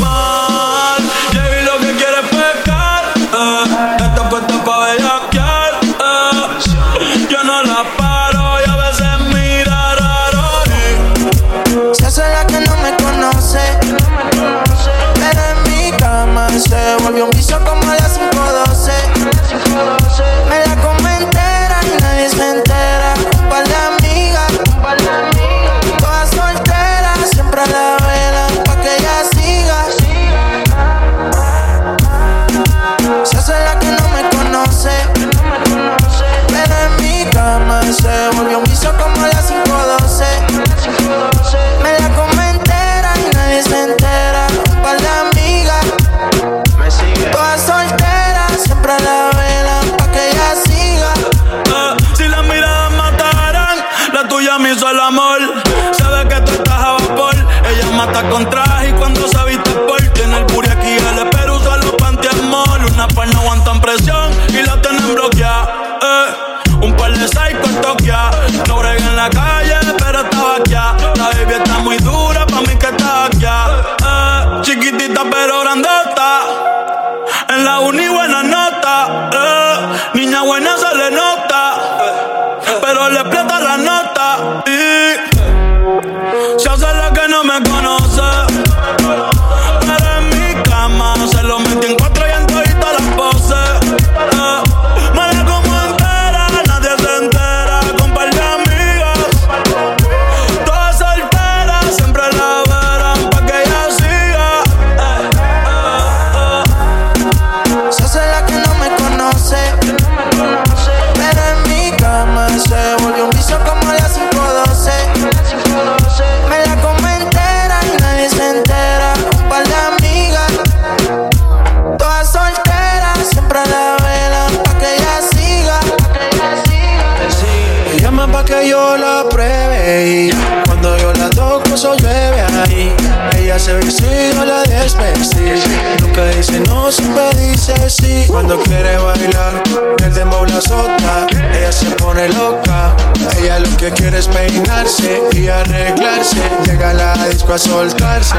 [142.15, 142.97] pone loca.
[143.39, 146.43] Ella lo que quiere es peinarse y arreglarse.
[146.65, 148.37] Llega a la disco a soltarse.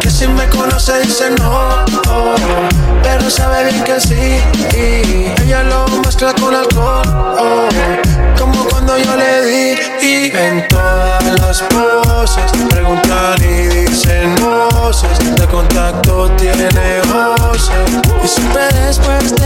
[0.00, 1.84] Que si me conoce dice no,
[3.02, 4.40] pero sabe bien que sí.
[5.42, 7.02] Ella lo mezcla con alcohol,
[7.38, 7.68] oh,
[8.38, 9.78] como cuando yo le di.
[10.02, 15.34] Y en todas las poses preguntan y dicen voces.
[15.36, 17.90] De contacto tiene voces.
[18.22, 19.45] Y siempre después de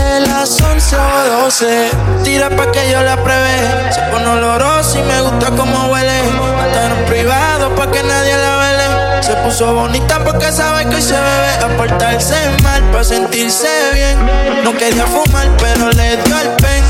[1.61, 1.91] 12,
[2.23, 3.55] Tira pa' que yo la pruebe.
[3.93, 6.19] Se pone olorosa y me gusta como huele.
[6.65, 9.23] Estar en privado pa' que nadie la vele.
[9.23, 11.51] Se puso bonita porque sabe que hoy se bebe.
[11.63, 14.17] A portarse mal pa' sentirse bien.
[14.63, 16.83] No quería fumar, pero le dio el pen.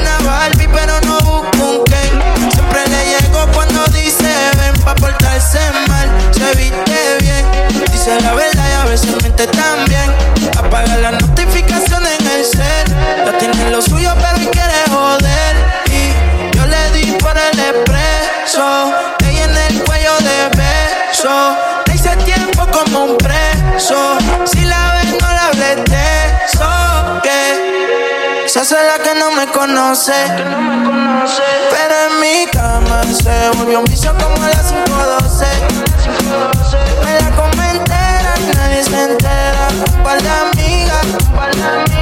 [0.00, 2.52] Una Barbie, pero no busco un Ken.
[2.52, 5.58] Siempre le llego cuando dice ven pa' portarse
[5.88, 6.08] mal.
[6.30, 7.44] Se viste bien.
[7.90, 10.12] Dice la verdad y a veces miente también.
[10.56, 12.91] Apaga las notificaciones en el cel.
[13.24, 15.56] Ya tiene lo suyo, pero quiere joder.
[15.90, 18.92] Y yo le di por el expreso.
[19.24, 21.56] Ella en el cuello de beso.
[21.86, 24.18] Le hice tiempo como un preso.
[24.44, 26.04] Si la ves, no la hables de
[26.46, 27.20] eso.
[27.22, 30.12] Que se hace la que no me conoce.
[31.70, 35.46] Pero en mi cama se volvió un vicio como a las 5.12.
[37.04, 39.68] Me la come entera y nadie se entera.
[39.96, 42.01] Un par de amigas, todas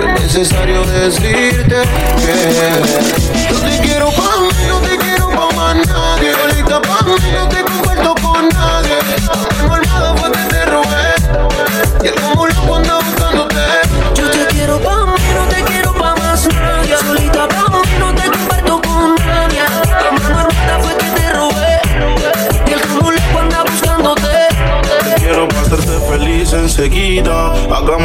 [0.00, 1.82] Es necesario decirte
[2.16, 6.32] que yo te quiero pa' mí, no te quiero pa' más nadie.
[6.32, 7.59] Solita pa' mí, no te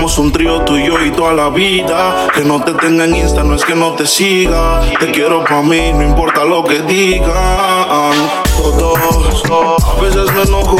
[0.05, 2.27] Hagamos un trío tú y yo y toda la vida.
[2.35, 4.81] Que no te tenga en Insta, no es que no te siga.
[4.99, 8.44] Te quiero pa' mí, no importa lo que digan.
[9.51, 10.77] A veces me enojo.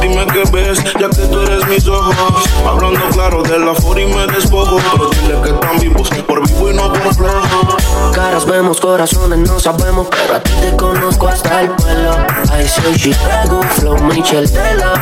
[0.00, 2.44] Dime qué ves, ya que tú eres mis ojos.
[2.66, 4.76] Hablando claro de la for y me despojo.
[4.92, 7.76] Pero dile que están vivos, por vivo y no por flojo.
[8.12, 12.12] Caras vemos, corazones no sabemos, pero a ti te conozco hasta el pelo.
[12.52, 14.92] I soy Chicago, Flow, Michelle Tela.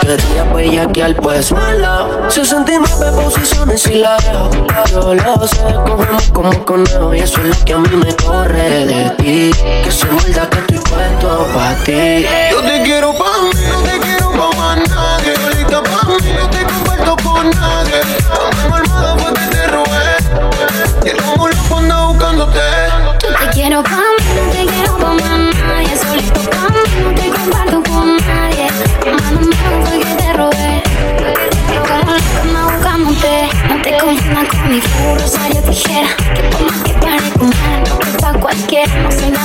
[0.00, 2.26] Tú querías bellaquear, pues mala.
[2.28, 4.50] 69 posiciones y la dejo.
[4.90, 7.14] Yo lo sé, cogemos como conejo.
[7.14, 9.50] Y eso es lo que a mí me corre de ti.
[9.82, 12.26] Que se muerda que estoy puesto pa' ti.
[12.50, 15.34] Yo te quiero pa' mí, no te quiero pa' más nadie.
[15.36, 18.00] Solita pa' mí, no te comparto con nadie.
[18.30, 20.06] La mano armada fue que te robé.
[21.04, 22.60] Y el como loco anda buscándote.
[23.22, 25.96] Yo te quiero pa' mí, no te quiero pa' más nadie.
[25.96, 28.66] Solito pa' mí, no te comparto con nadie.
[29.06, 30.82] Mano, mano, fue que te robé.
[31.74, 33.48] Yo como ando buscándote.
[33.68, 36.08] No te confundas con mi furro, rosario, tijera.
[36.34, 38.94] Que por más que pare con mal, no es pa' cualquiera.
[39.02, 39.44] No soy la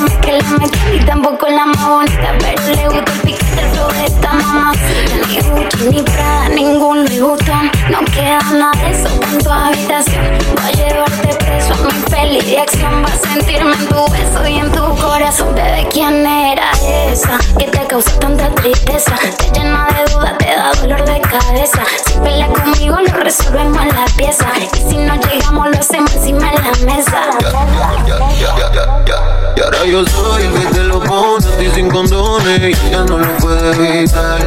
[0.93, 2.35] y tampoco la más bonita.
[2.39, 4.71] Pero le gusta el piquete, flow de esta mamá.
[5.27, 7.71] Ni Gucci, ni Prada, ningún Louis Vuitton.
[7.89, 10.25] No queda nada de eso en tu habitación.
[10.55, 13.01] Voy a llevarte preso a mi peli de acción.
[13.03, 15.53] Vas a sentirme en tu beso y en tu corazón.
[15.55, 16.71] Bebé, ¿quién era
[17.11, 17.37] esa?
[17.57, 19.15] Que te causó tanta tristeza.
[19.37, 21.16] Te llena de dudas, te da dolor de
[22.05, 24.47] Si pelea conmigo, lo resolvemos en la pieza.
[24.73, 27.29] Y si no llegamos, lo hacemos encima de la mesa.
[29.55, 33.03] Y ahora yo soy el que te lo pone a ti sin condones y ella
[33.03, 34.39] no lo puede evitar.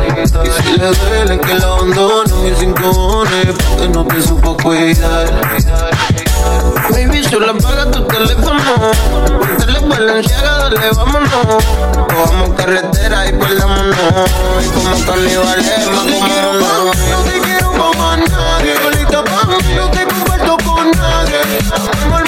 [0.45, 3.24] Y si le duele que la abandone, mis cinco
[3.68, 5.28] porque no te supo cuidar.
[6.91, 8.61] Baby, solo apaga tu teléfono.
[9.91, 11.64] Balenciaga, dale, vámonos.
[12.09, 13.97] Cojamos carretera y perdámonos.
[14.64, 16.84] Y como carnivales, más como no.
[16.84, 22.20] No te quiero pa' más nadie, solita pa' mí, no te comparto con nadie.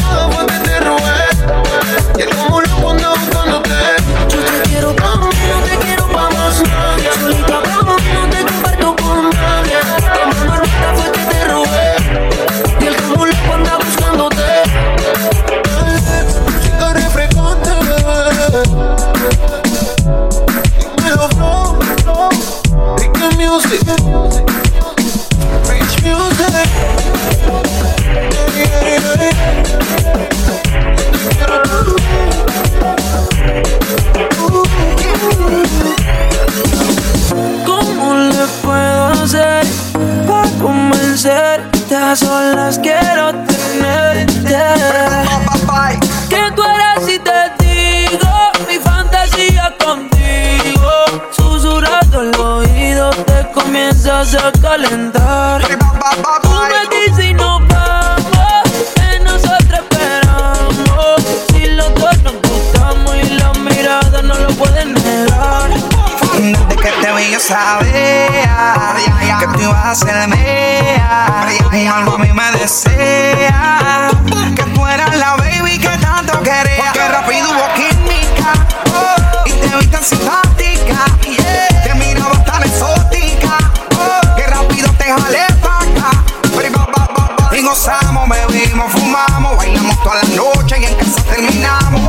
[42.13, 44.59] A solas quiero tenerte.
[46.29, 48.29] Que tú eres y te digo
[48.69, 50.91] mi fantasía contigo.
[51.31, 55.63] Susurrando el oído te comienzas a calentar.
[56.43, 58.29] Tú me dices y nos vamos,
[58.95, 61.23] que nosotros esperamos.
[61.51, 65.71] Si los dos nos gustamos y la mirada no lo pueden negar.
[66.35, 68.82] Desde que te vi yo sabía
[69.43, 71.49] que tú ibas a ser mía.
[71.73, 74.09] Y algo a mí me desea
[74.55, 76.85] que tú eras la baby que tanto quería.
[76.85, 78.53] Porque rápido hubo química
[78.95, 81.07] oh, y te vi tan simpática.
[81.27, 81.83] yeah.
[81.83, 83.59] Te miraba tan exótica
[83.97, 87.57] oh, que rápido te jalé pa' acá.
[87.57, 92.01] Y gozamos, bebimos, fumamos, bailamos toda la noche y en casa terminamos.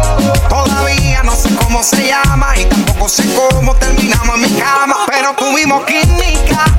[0.49, 4.97] Todavía no sé cómo se llama y tampoco sé cómo terminamos en mi cama.
[5.07, 6.72] Pero tuvimos química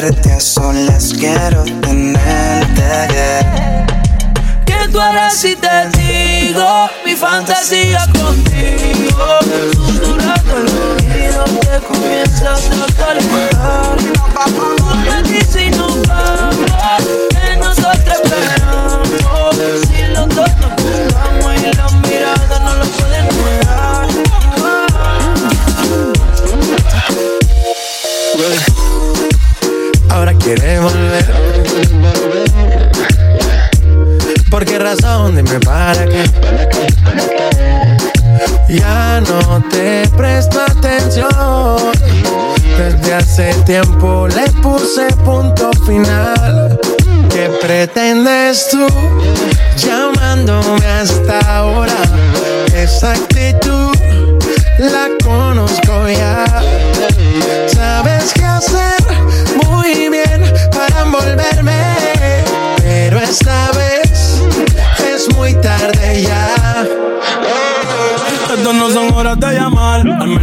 [0.00, 0.32] convencerte?
[0.32, 3.46] A solas quiero tenerte.
[4.64, 9.38] ¿Qué tú harás si te digo mi fantasía contigo?
[9.74, 12.89] Susurrando el oído te comienzas a
[43.70, 46.76] tiempo le puse punto final.
[47.32, 48.84] ¿Qué pretendes tú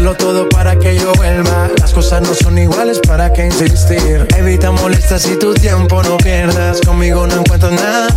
[0.00, 1.68] hacerlo todo para que yo vuelva.
[1.78, 4.26] Las cosas no son iguales, ¿para qué insistir?
[4.36, 6.80] Evita molestas y tu tiempo no pierdas.
[6.80, 8.08] Conmigo no encuentras nada.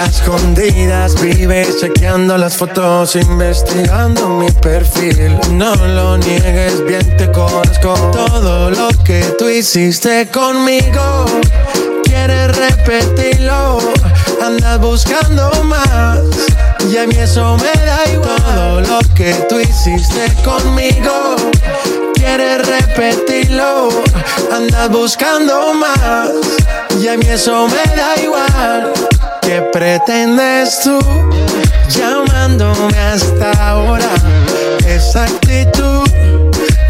[0.00, 5.36] A escondidas vives chequeando las fotos, investigando mi perfil.
[5.52, 7.94] No lo niegues, bien te conozco.
[8.12, 11.26] Todo lo que tú hiciste conmigo,
[12.04, 13.78] quieres repetirlo.
[14.40, 16.20] Andas buscando más.
[16.90, 18.42] Y a mí eso me da igual.
[18.44, 21.36] Todo lo que tú hiciste conmigo,
[22.14, 23.88] quieres repetirlo.
[24.52, 26.30] Andas buscando más.
[27.00, 28.92] Y a mí eso me da igual.
[29.40, 30.98] ¿Qué pretendes tú
[31.90, 34.10] llamándome hasta ahora?
[34.86, 36.08] Esa actitud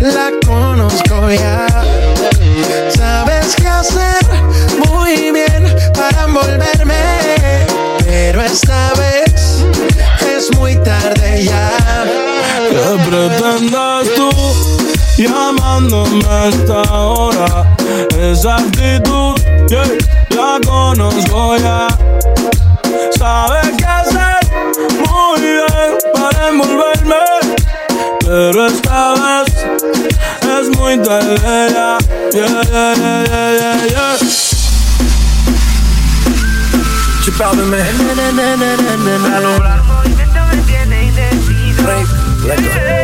[0.01, 1.67] la conozco ya.
[2.97, 4.25] Sabes qué hacer
[4.89, 7.67] muy bien para envolverme,
[8.05, 9.04] pero esta vez
[15.17, 17.77] llamándome a esta hora?
[18.19, 19.87] Esa actitud, yeah,
[20.31, 21.89] la conozco ya.
[23.19, 24.39] Sabes qué hacer
[24.99, 27.25] muy bien para envolverme.
[28.21, 29.55] Pero esta vez
[30.43, 31.37] es muy tarde
[31.73, 31.99] ya.
[32.33, 34.17] Yeah, yeah, yeah, yeah, yeah, yeah.
[37.23, 37.79] Chip out de me.
[42.45, 43.04] Siempre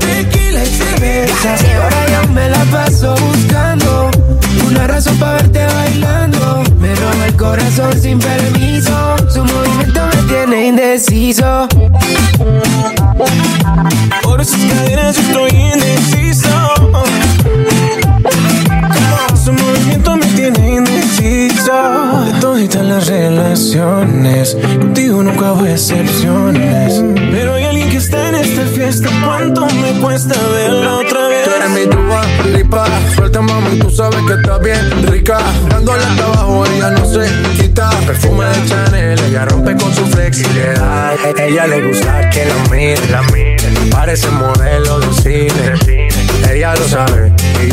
[0.00, 1.56] Tequila y cerveza.
[1.66, 4.10] Y ahora yo me la paso buscando
[4.66, 6.62] una razón para verte bailando.
[6.78, 11.68] Me roba el corazón sin permiso, su movimiento me tiene indeciso.
[14.22, 16.48] Por esas cadenas yo estoy indeciso.
[19.44, 21.72] Su movimiento me tiene indeciso.
[22.24, 27.02] De todas las relaciones, contigo nunca hubo excepciones.
[27.30, 27.58] Pero
[28.60, 29.08] esta fiesta.
[29.24, 31.44] ¿Cuánto me cuesta verla otra vez?
[31.44, 32.22] Tú eres mi tuba,
[32.56, 32.86] lipa.
[33.14, 35.38] Suelta, mami, tú sabes que está bien rica.
[35.68, 37.90] Dándole hasta abajo, ella no se quita.
[38.06, 41.14] Perfume de Chanel, ella rompe con su flexibilidad.
[41.38, 43.56] Ella le gusta que la mire, la mire.
[43.90, 46.10] Parece modelo de cine.
[46.50, 47.19] Ella lo sabe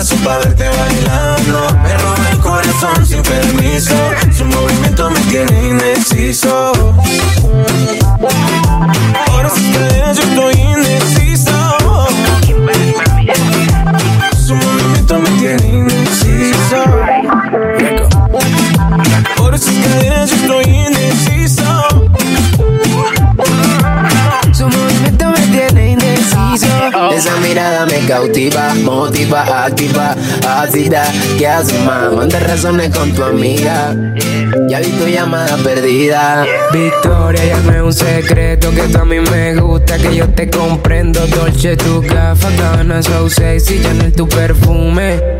[0.00, 1.78] Razón para verte bailando.
[1.82, 3.94] Me roba el corazón sin permiso.
[4.34, 6.72] Su movimiento me tiene indeciso.
[9.50, 11.76] Sus cadenas yo estoy indeciso.
[14.46, 16.76] Su movimiento me tiene indeciso.
[19.36, 20.99] Por cadenas yo estoy indeciso.
[26.62, 27.10] Indeciso.
[27.10, 31.04] Esa mirada me cautiva, motiva, activa, ácida.
[31.38, 32.12] ¿Qué haces, más?
[32.12, 33.94] Manda razones con tu amiga.
[34.68, 36.46] Ya vi tu llamada perdida.
[36.72, 40.48] Victoria, ya no es un secreto que tú a mí me gusta, que yo te
[40.50, 41.20] comprendo.
[41.26, 45.39] Dolce, tu gafas, ganas, so sexy, Chanel, tu perfume.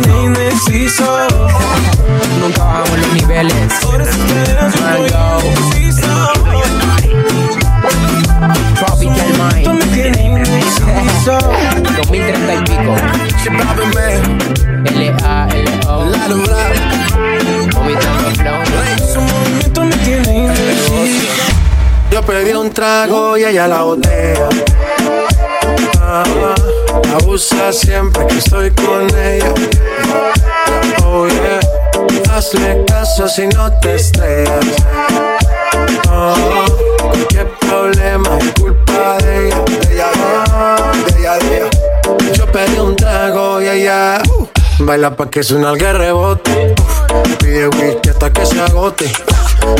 [0.00, 1.04] tiene indeciso.
[2.40, 3.74] Nunca bajamos los niveles.
[3.82, 5.10] Por yo estoy
[5.48, 6.32] indeciso.
[8.78, 9.92] Tropical Tú me Mind.
[9.92, 11.38] tienes indeciso.
[11.96, 12.94] 2030 y pico.
[14.84, 16.04] L-A-L-O.
[17.74, 18.60] Vomitando flow.
[19.12, 21.32] Su movimiento me tiene indeciso.
[22.10, 24.48] Yo pedí un trago y ella la botea.
[26.00, 26.54] Ah, ah,
[27.14, 29.52] abusa siempre que estoy con ella.
[31.04, 31.60] Oh yeah,
[32.32, 34.64] hazle caso si no te estrellas.
[36.10, 36.64] Oh,
[37.28, 40.10] qué problema es culpa de ella, de ella,
[41.06, 41.70] de ella, de ella.
[42.34, 44.48] Yo pedí un trago y ella uh,
[44.80, 46.74] baila pa' que suena el rebote.
[47.52, 49.12] Pide whisky hasta que se agote.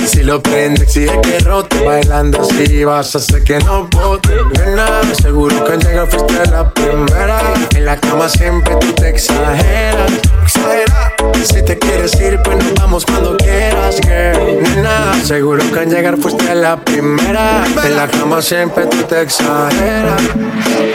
[0.06, 1.82] Si lo prende, exige que rote.
[1.82, 4.28] Bailando así vas a hacer que no bote.
[4.58, 7.40] Nena, seguro que al llegar fuiste la primera.
[7.74, 10.12] En la cama siempre tú te exageras.
[10.42, 11.14] Exagera.
[11.42, 14.62] Si te quieres ir, pues nos vamos cuando quieras, girl.
[14.62, 17.64] Nena, seguro que al llegar fuiste la primera.
[17.84, 20.20] En la cama siempre tú te exageras.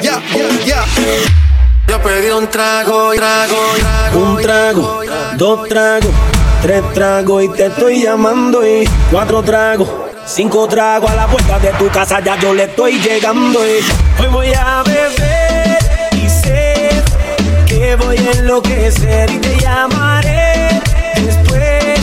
[0.03, 0.85] Ya, ya, ya.
[1.87, 4.19] Yo pedí un trago, trago, trago.
[4.19, 5.01] Un trago,
[5.37, 6.11] dos tragos,
[6.61, 9.89] tres tragos y te estoy llamando y cuatro tragos,
[10.25, 14.27] cinco tragos a la puerta de tu casa ya yo le estoy llegando y hoy
[14.31, 15.77] voy a beber
[16.13, 16.89] y sé
[17.65, 20.81] que voy a enloquecer y te llamaré
[21.15, 21.99] después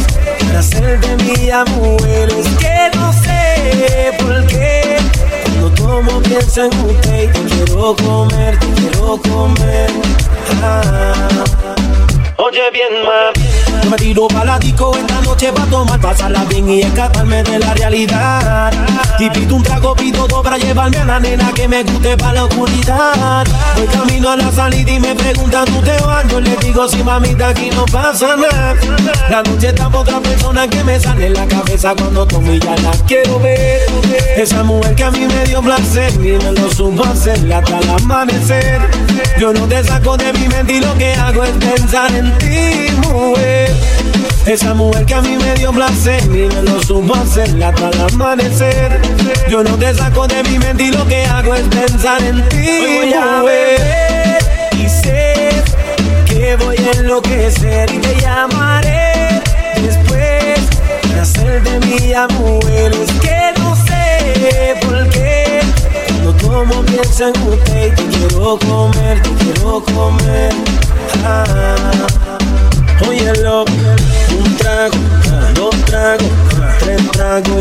[0.47, 1.51] para hacer de mi
[1.81, 4.97] mujer es que no sé por qué
[5.45, 9.91] cuando tomo pienso en usted y te quiero comer, quiero comer.
[10.63, 12.04] Ah.
[12.37, 13.47] Oye bien, mami,
[13.85, 17.61] yo me tiro pa' la disco esta noche pa' tomar, pasarla bien y escaparme de
[17.61, 18.73] la realidad.
[19.21, 22.33] Y pido un trago, pido dos para llevarme a la nena que me guste pa'
[22.33, 23.47] la oscuridad.
[23.77, 26.27] Voy camino a la salida y me preguntan, ¿tú te vas?
[26.29, 28.75] Yo le digo, sí, mamita, aquí no pasa nada.
[29.31, 32.59] La noche está por otra persona que me sale en la cabeza cuando tomo y
[32.59, 33.83] ya la quiero ver.
[34.37, 37.91] Esa mujer que a mí me dio placer y me lo supo hacer hasta el
[37.91, 38.81] amanecer.
[39.39, 42.91] Yo no te saco de mi mente y lo que hago es pensar en ti,
[43.09, 43.75] mujer.
[44.47, 48.01] Esa mujer que a mí me dio placer y me lo supo hacer hasta el
[48.01, 49.01] amanecer.
[49.49, 52.69] Yo no te saco de mi mente y lo que hago es pensar en ti,
[52.69, 54.39] Hoy voy a beber
[54.79, 55.51] y sé
[56.27, 59.41] que voy a enloquecer y te llamaré
[59.81, 60.61] después
[61.09, 62.93] para hacer de mi mujer.
[62.93, 65.34] Es que no sé por qué
[66.25, 70.55] No tomo piensa en te quiero comer, te quiero comer.
[71.23, 71.47] Ah,
[73.07, 73.67] óyelo,
[74.39, 74.97] un trago,
[75.55, 76.31] dos tragos,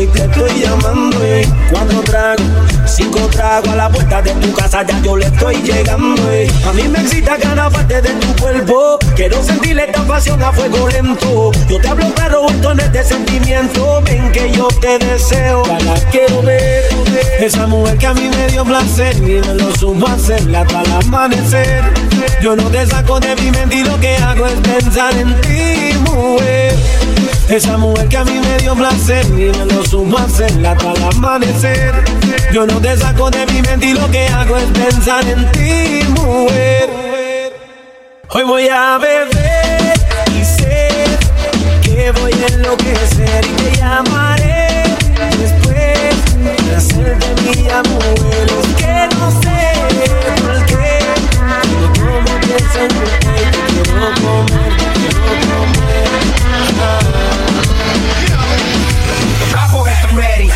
[0.00, 1.16] y te estoy llamando.
[1.24, 1.46] Eh.
[1.70, 2.42] Cuatro tragos,
[2.86, 6.22] cinco tragos a la puerta de tu casa ya yo le estoy llegando.
[6.30, 6.50] Eh.
[6.66, 8.98] A mí me excita cada parte de tu cuerpo.
[9.16, 11.52] Quiero sentirle esta pasión a fuego lento.
[11.68, 14.02] Yo te hablo claro, tones de sentimiento.
[14.04, 16.84] Ven que yo te deseo, la quiero ver.
[17.40, 20.92] Esa mujer que a mí me dio placer y me lo supo hacer hasta el
[20.92, 21.82] amanecer.
[22.42, 25.98] Yo no te saco de mi mente y lo que hago es pensar en ti,
[26.00, 26.63] mujer.
[27.48, 31.02] Esa mujer que a mí me dio placer y me lo supo hacer hasta el
[31.02, 32.02] amanecer.
[32.52, 36.02] Yo no te saco de mi mente y lo que hago es pensar en ti,
[36.08, 36.88] mujer.
[38.30, 39.28] Hoy voy a beber
[40.34, 40.88] y sé
[41.82, 44.84] que voy a enloquecer y te llamaré
[45.38, 46.34] después
[46.64, 48.02] de hacer de mi amor.
[48.48, 49.60] Es que no sé
[50.42, 50.98] por qué,
[51.60, 52.94] pero como pienso en ti,
[53.52, 54.73] te quiero comer,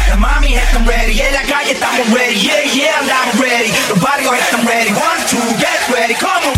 [0.09, 4.34] la mami están ready, en la calle estamos ready, yeah, yeah, andamos ready, los barrios
[4.38, 6.57] están ready, one, two, get ready, come on.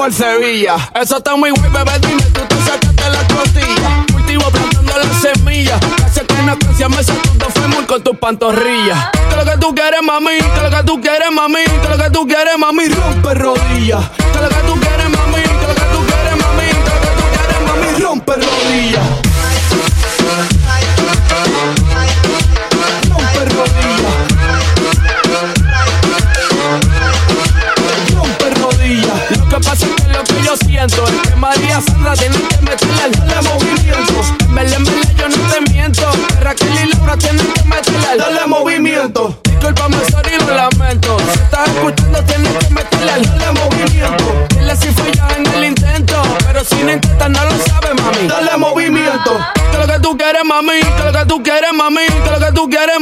[0.00, 0.76] Por Sevilla.
[0.94, 4.06] Eso está muy guay, bebé, dime, tú te sacaste la costilla.
[4.10, 5.78] Cultivo plantando las semillas.
[6.06, 9.10] Hace que no canción me sacudo fémur con tus pantorrillas.
[9.28, 12.10] Que lo que tú quieres, mami, que lo que tú quieres, mami, que lo que
[12.10, 14.19] tú quieres, mami, rompe rodillas.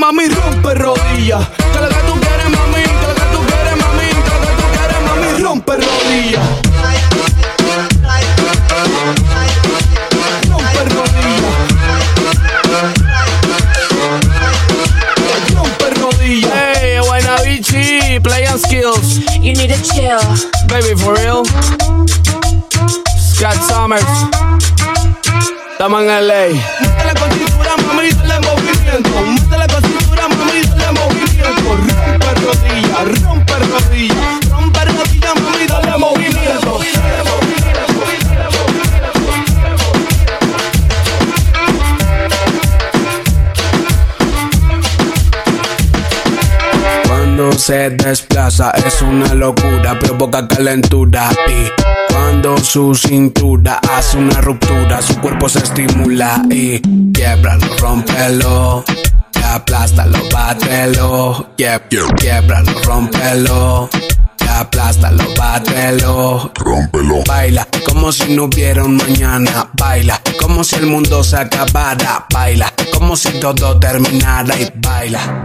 [0.08, 0.28] Mami.
[0.28, 1.46] Rompe rodillas.
[1.72, 2.82] Que lo que tú quieres, mami.
[2.82, 4.08] Que lo que tú quieres, mami.
[4.08, 5.28] Que lo que tú quieres, mami.
[5.42, 6.46] Rompe rodillas.
[10.48, 11.56] Rompe rodillas.
[15.54, 16.52] Rompe rodillas.
[16.54, 19.18] Hey, Guaynabichi, play and skills.
[19.40, 20.20] You need to chill.
[20.68, 21.44] Baby, for real.
[23.18, 24.04] Scott Summers.
[25.72, 26.46] Estamos en LA.
[26.80, 29.57] Métele con cintura, mami, dale movimiento.
[33.04, 34.40] Rodilla, rompe rodilla.
[34.50, 36.78] Rompe rodilla, mami, dale movimiento.
[47.06, 55.00] Cuando se desplaza es una locura, provoca calentura y cuando su cintura hace una ruptura,
[55.02, 56.80] su cuerpo se estimula y
[57.12, 58.84] quiebralo,
[59.42, 59.54] rómpelo.
[59.54, 63.88] Aplástalo, bátelo, Quieb- quiebralo, rómpelo.
[64.58, 67.22] Aplástalo, bátelo, rómpelo.
[67.28, 69.70] Baila como si no hubiera un mañana.
[69.74, 72.26] Baila como si el mundo se acabara.
[72.34, 75.44] Baila como si todo terminara y baila.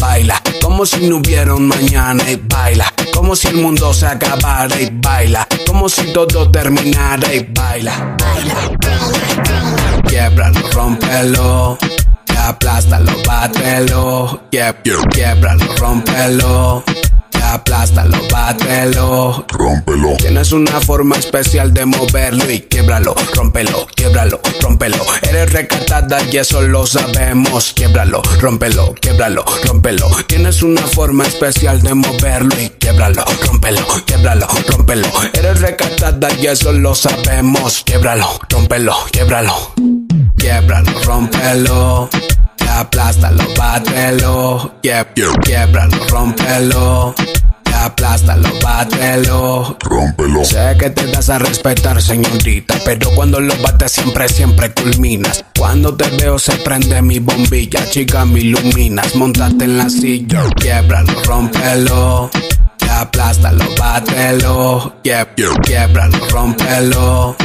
[0.00, 4.80] Baila como si no hubiera un mañana y baila como si el mundo se acabara
[4.80, 8.16] y baila como si todo terminara y baila.
[10.08, 11.78] Quiebralo, rómpelo.
[12.48, 16.84] Aplástalo, bátelo, quiebralo, rómpelo
[17.52, 20.16] aplástalo, bátelo, rómpelo.
[20.18, 25.04] Tienes una forma especial de moverlo y quiebralo, rómpelo, quiebralo, rómpelo.
[25.22, 27.72] Eres recatada y eso lo sabemos.
[27.72, 30.08] Quiebralo, rómpelo, quiebralo, rómpelo.
[30.26, 35.08] Tienes una forma especial de moverlo y quiebralo, rómpelo, quiebralo, rómpelo.
[35.32, 37.82] Eres recatada y eso lo sabemos.
[37.84, 39.72] Quiebralo, rómpelo, quiebralo.
[40.40, 42.10] Quiebralo, rómpelo
[42.80, 47.14] aplástalo, bátelo, quiebralo, rómpelo.
[47.72, 50.44] Aplástalo, bátelo, rómpelo.
[50.44, 55.44] Sé que te das a respetar, señorita, pero cuando lo bates siempre, siempre culminas.
[55.58, 59.14] Cuando te veo se prende mi bombilla, chica, me iluminas.
[59.14, 62.30] Montate en la silla, quiebralo, rómpelo.
[62.90, 67.36] Aplástalo, bátelo, quiebralo, rómpelo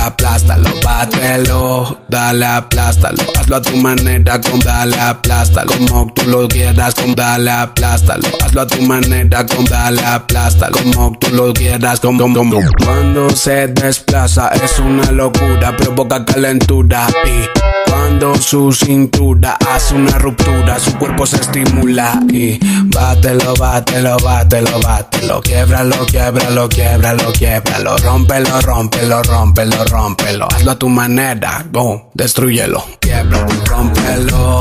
[0.00, 6.94] aplástalo, bátelo, dale, aplástalo, hazlo a tu manera, con dale, aplástalo, como tú lo quieras,
[6.94, 12.18] con dale, aplástalo, hazlo a tu manera, con dale, aplástalo, como tú lo quieras, con,
[12.18, 12.50] con, con.
[12.84, 20.78] Cuando se desplaza es una locura, provoca calentura y cuando su cintura hace una ruptura,
[20.78, 22.58] su cuerpo se estimula y
[22.94, 30.88] bátelo, bátelo, bátelo, bátelo, quiebralo, quiebralo, quiebralo, quiebralo, rómpelo, rómpelo, rómpelo, rómpelo, hazlo a tu
[30.88, 34.60] manera, go, destruyelo, quiebralo, rómpelo,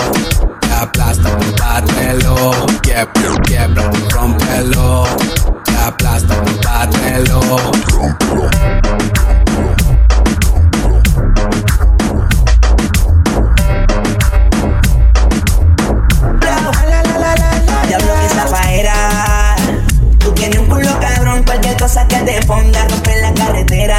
[0.81, 2.51] aplástalo, bátelo,
[2.81, 5.05] quiebralo, quiebralo, rómpelo,
[5.85, 7.39] aplástalo, bátelo,
[7.91, 9.28] rómpelo.
[22.49, 23.97] Cosa que te ponga a romper la carretera.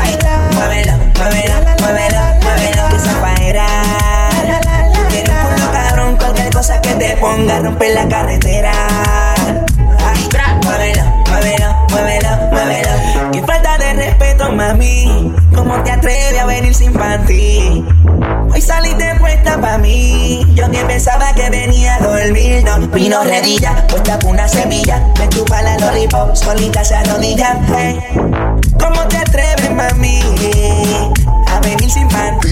[0.00, 0.18] Ay,
[0.54, 3.66] muévelo, muévelo, muévelo, muévelo, que esa faera.
[5.10, 9.11] Tiene un cabrón, cualquier cosa que te ponga a romper la carretera.
[14.62, 15.32] mami.
[15.54, 17.84] ¿Cómo te atreves a venir sin panty?
[18.52, 20.44] Hoy saliste puesta pa' mí.
[20.54, 22.62] Yo ni pensaba que venía a dormir.
[22.64, 25.02] No, vino redilla, puesta con una semilla.
[25.18, 27.60] Me chupa la lollipop, solita se arrodilla.
[27.74, 27.98] Hey.
[28.78, 30.20] ¿Cómo te atreves, mami?
[31.48, 32.48] A venir sin panty.